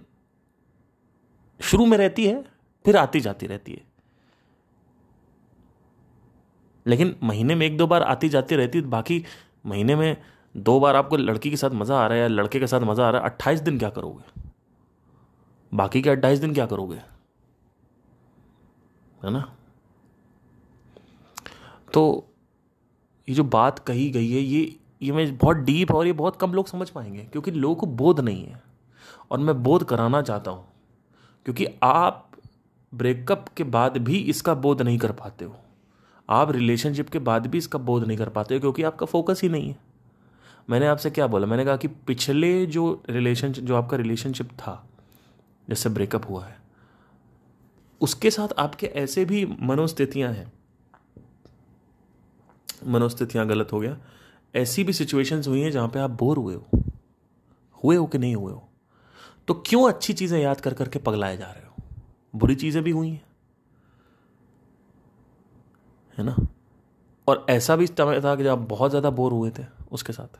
[1.61, 2.43] शुरू में रहती है,
[2.85, 3.83] फिर आती जाती रहती है।
[6.87, 9.23] लेकिन महीने में एक दो बार आती जाती रहती है, बाकी
[9.65, 10.17] महीने में
[10.57, 13.07] दो बार आपको लड़की के साथ मज़ा आ रहा है या लड़के के साथ मज़ा
[13.07, 14.41] आ रहा है, अट्ठाईस दिन क्या करोगे?
[15.73, 16.95] बाकी के अट्ठाईस दिन क्या करोगे?
[19.23, 19.55] है ना?
[21.93, 22.33] तो
[23.29, 24.79] ये जो बात कही गई है, ये
[25.11, 28.45] मैं बहुत डीप और ये बहुत कम लोग समझ पाएँगे, क्योंकि लोगों को बोध नहीं
[28.45, 28.61] है।
[29.31, 30.65] और मैं बोध कराना चाहता हूँ,
[31.45, 32.29] क्योंकि आप
[32.93, 35.55] ब्रेकअप के बाद भी इसका बोध नहीं कर पाते हो।
[36.29, 39.49] आप रिलेशनशिप के बाद भी इसका बोध नहीं कर पाते हो, क्योंकि आपका फोकस ही
[39.49, 39.75] नहीं है।
[40.69, 41.47] मैंने आपसे क्या बोला?
[41.47, 44.83] मैंने कहा कि पिछले जो रिलेशनशिप जो आपका रिलेशनशिप था,
[45.69, 46.57] जैसे ब्रेकअप हुआ है,
[48.01, 50.51] उसके साथ आपके ऐसे भी मनोस्थितियाँ हैं।
[52.87, 53.97] मनोस्थितियाँ गलत हो गया
[54.53, 56.81] ऐसी भी सिचुएशंस हुई हैं जहाँ पे आप बोर हुए हो।
[57.83, 58.69] हुए हो कि नहीं हुए हो?
[59.47, 61.73] तो क्यों अच्छी चीज़ें याद कर करके पगलाए जा रहे हो?
[62.33, 63.23] बुरी चीज़ें भी हुई हैं।
[66.17, 66.35] है ना?
[67.27, 70.39] और ऐसा भी समय था कि जब आप बहुत ज़्यादा बोर हुए थे उसके साथ।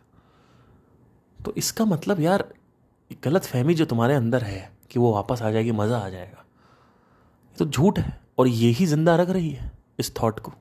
[1.39, 2.47] तो इसका मतलब यार
[3.23, 6.43] गलत फहमी जो तुम्हारे अंदर है कि वो वापस आ जाएगी, मज़ा आ जाएगा।
[7.57, 10.53] तो झूठ है और ये ही ज़िंदा रख रही है इस थॉट को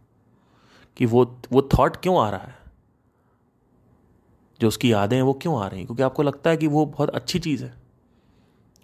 [0.97, 2.57] कि वो वो थॉट क्यों आ रहा है?
[4.63, 5.87] जो उसकी यादें हैं, वो क्यों आ रही हैं?
[5.87, 7.75] क्योंकि आपको लगता है कि वो बहुत अच्छी चीज़ है।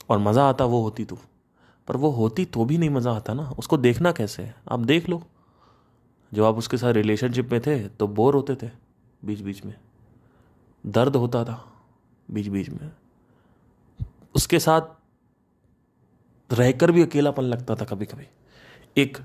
[0.09, 1.18] और मज़ा आता वो होती तो।
[1.89, 4.55] पर वो होती तो भी नहीं मज़ा आता ना। उसको देखना कैसे है?
[4.72, 5.22] आप देख लो।
[6.35, 8.70] जब आप उसके साथ रिलेशनशिप में थे तो बोर होते थे
[9.24, 9.74] बीच बीच में।
[10.87, 11.72] दर्द होता था
[12.31, 12.91] बीच बीच में।
[14.35, 14.81] उसके साथ
[16.51, 18.26] रहकर भी अकेलापन लगता था कभी कभी
[18.97, 19.18] एक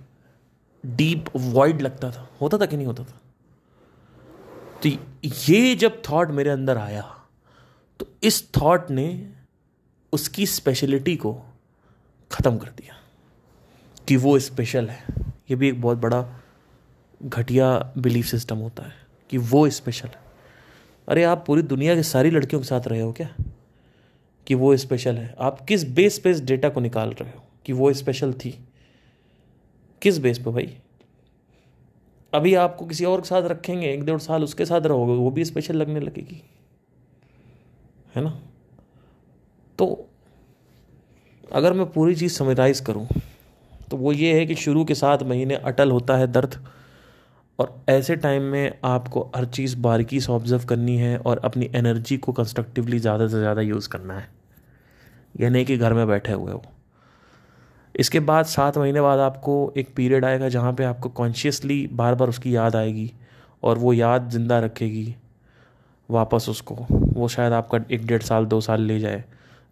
[0.86, 3.20] डीप वॉइड लगता था। होता था कि नहीं होता था?
[4.84, 4.90] तो
[5.50, 7.22] ये जब थॉट मेरे अंदर आया
[8.00, 9.34] तो इस थॉट ने
[10.14, 11.42] उसकी स्पेशलिटी को
[12.32, 12.96] ख़त्म कर दिया
[14.08, 16.44] कि वो स्पेशल है। ये भी एक बहुत बड़ा
[17.24, 18.94] घटिया बिलीफ सिस्टम होता है
[19.30, 20.22] कि वो स्पेशल है।
[21.10, 23.36] अरे, आप पूरी दुनिया के सारी लड़कियों के साथ रहे हो क्या?
[24.48, 27.74] कि वो स्पेशल है। आप किस बेस पे इस डेटा को निकाल रहे हो कि
[27.74, 28.68] वो स्पेशल थी?
[30.02, 30.78] किस बेस पे भाई?
[32.34, 35.46] अभी आपको किसी और के साथ रखेंगे, एक डेढ़ साल उसके साथ रहोगे, वो भी
[35.46, 36.42] स्पेशल लगने लगेगी।
[38.16, 38.30] है ना?
[39.80, 40.08] तो
[41.52, 43.08] अगर मैं पूरी चीज़ समराइज करूँ
[43.92, 46.56] तो वो ये है कि शुरू के सात महीने अटल होता है दर्द,
[47.60, 52.18] और ऐसे टाइम में आपको हर चीज़ बारीकी से ऑब्ज़र्व करनी है और अपनी एनर्जी
[52.18, 54.28] को कंस्ट्रक्टिवली ज़्यादा से ज़्यादा यूज़ करना है।
[55.36, 56.64] यह नहीं कि घर में बैठे हुए हो।
[57.96, 62.30] इसके बाद सात महीने बाद आपको एक पीरियड आएगा जहाँ पे आपको कॉन्शियसली बार बार
[62.30, 63.12] उसकी याद आएगी
[63.64, 65.16] और वो याद ज़िंदा रखेगी
[66.10, 69.24] वापस उसको। वो शायद आपका एक डेढ़ साल, दो साल ले जाए।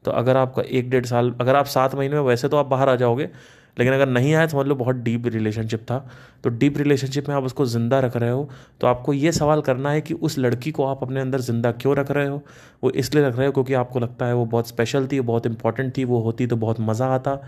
[0.05, 2.89] तो अगर आपका एक डेढ़ साल, अगर आप सात महीने में, वैसे तो आप बाहर
[2.89, 3.30] आ जाओगे,
[3.78, 5.97] लेकिन अगर नहीं आया समझ लो बहुत डीप रिलेशनशिप था।
[6.43, 8.47] तो डीप रिलेशनशिप में आप उसको ज़िंदा रख रहे हो।
[8.82, 11.95] तो आपको ये सवाल करना है कि उस लड़की को आप अपने अंदर ज़िंदा क्यों
[11.95, 12.41] रख रहे हो?
[12.84, 15.97] वो इसलिए रख रहे हो क्योंकि आपको लगता है वो बहुत स्पेशल थी, बहुत इंपॉर्टेंट
[15.97, 17.39] थी, वो होती तो बहुत मज़ा आता।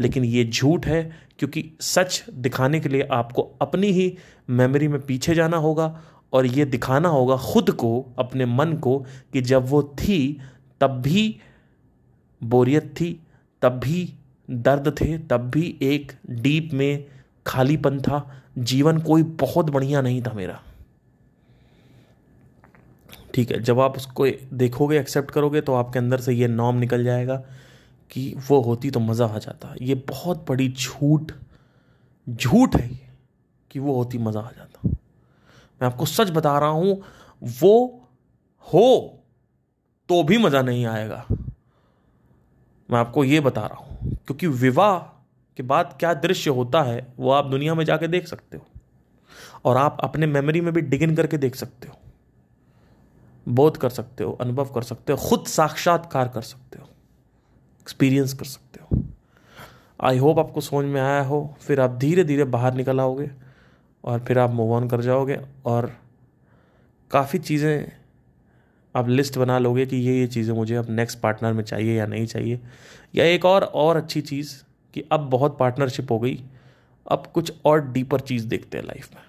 [0.00, 1.02] लेकिन ये झूठ है,
[1.38, 4.16] क्योंकि सच दिखाने के लिए आपको अपनी ही
[4.50, 6.00] मेमोरी में पीछे जाना होगा
[6.32, 8.98] और ये दिखाना होगा खुद को, अपने मन को,
[9.32, 10.40] कि जब वो थी,
[10.80, 11.40] तब भी
[12.42, 13.20] बोरियत थी,
[13.62, 14.12] तब भी
[14.50, 17.04] दर्द थे, तब भी एक डीप में
[17.46, 20.60] खालीपन था। जीवन कोई बहुत बढ़िया नहीं था मेरा।
[23.34, 27.04] ठीक है, जब आप उसको देखोगे एक्सेप्ट करोगे तो आपके अंदर से ये नॉम निकल
[27.04, 27.42] जाएगा।
[28.10, 31.32] कि वो होती तो मज़ा आ जाता। ये बहुत बड़ी झूठ
[32.26, 33.08] झूठ है ये,
[33.70, 37.02] कि वो होती मज़ा आ जाता। मैं आपको सच बता रहा हूँ,
[37.42, 38.08] वो
[38.66, 39.16] हो
[40.08, 41.24] तो भी मज़ा नहीं आएगा।
[42.88, 44.98] मैं आपको ये बता रहा हूँ, क्योंकि विवाह
[45.56, 48.66] के बाद क्या दृश्य होता है, वो आप दुनिया में जाके देख सकते हो।
[49.64, 51.94] और आप अपने मेमोरी में भी डिगिन करके देख सकते हो।
[53.46, 56.88] बोध कर सकते हो, अनुभव कर सकते हो, खुद साक्षात्कार कर सकते हो।
[57.90, 59.02] एक्सपीरियंस कर सकते हो।
[60.00, 63.30] आई होप आपको समझ में आया हो। फिर आप धीरे धीरे बाहर निकल आओगे
[64.04, 65.92] और फिर आप मूव ऑन कर जाओगे और
[67.10, 67.92] काफ़ी चीज़ें
[68.94, 72.06] आप लिस्ट बना लोगे कि ये ये चीज़ें मुझे अब नेक्स्ट पार्टनर में चाहिए या
[72.06, 72.60] नहीं चाहिए।
[73.14, 74.54] या एक और और अच्छी चीज़
[74.94, 76.42] कि अब बहुत पार्टनरशिप हो गई,
[77.06, 79.22] अब कुछ और डीपर चीज़ देखते हैं लाइफ में।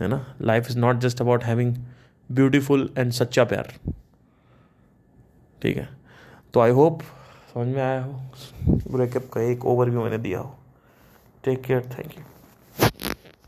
[0.00, 0.34] है ना?
[0.40, 1.76] Life is not just about having
[2.32, 3.72] beautiful and सच्चा प्यार।
[5.62, 5.99] ठीक है?
[6.54, 7.02] तो आई होप
[7.54, 8.12] समझ में आया हो?
[8.90, 10.54] ब्रेकअप का एक ओवरव्यू मैंने दिया हो।
[11.44, 12.24] Take care thank you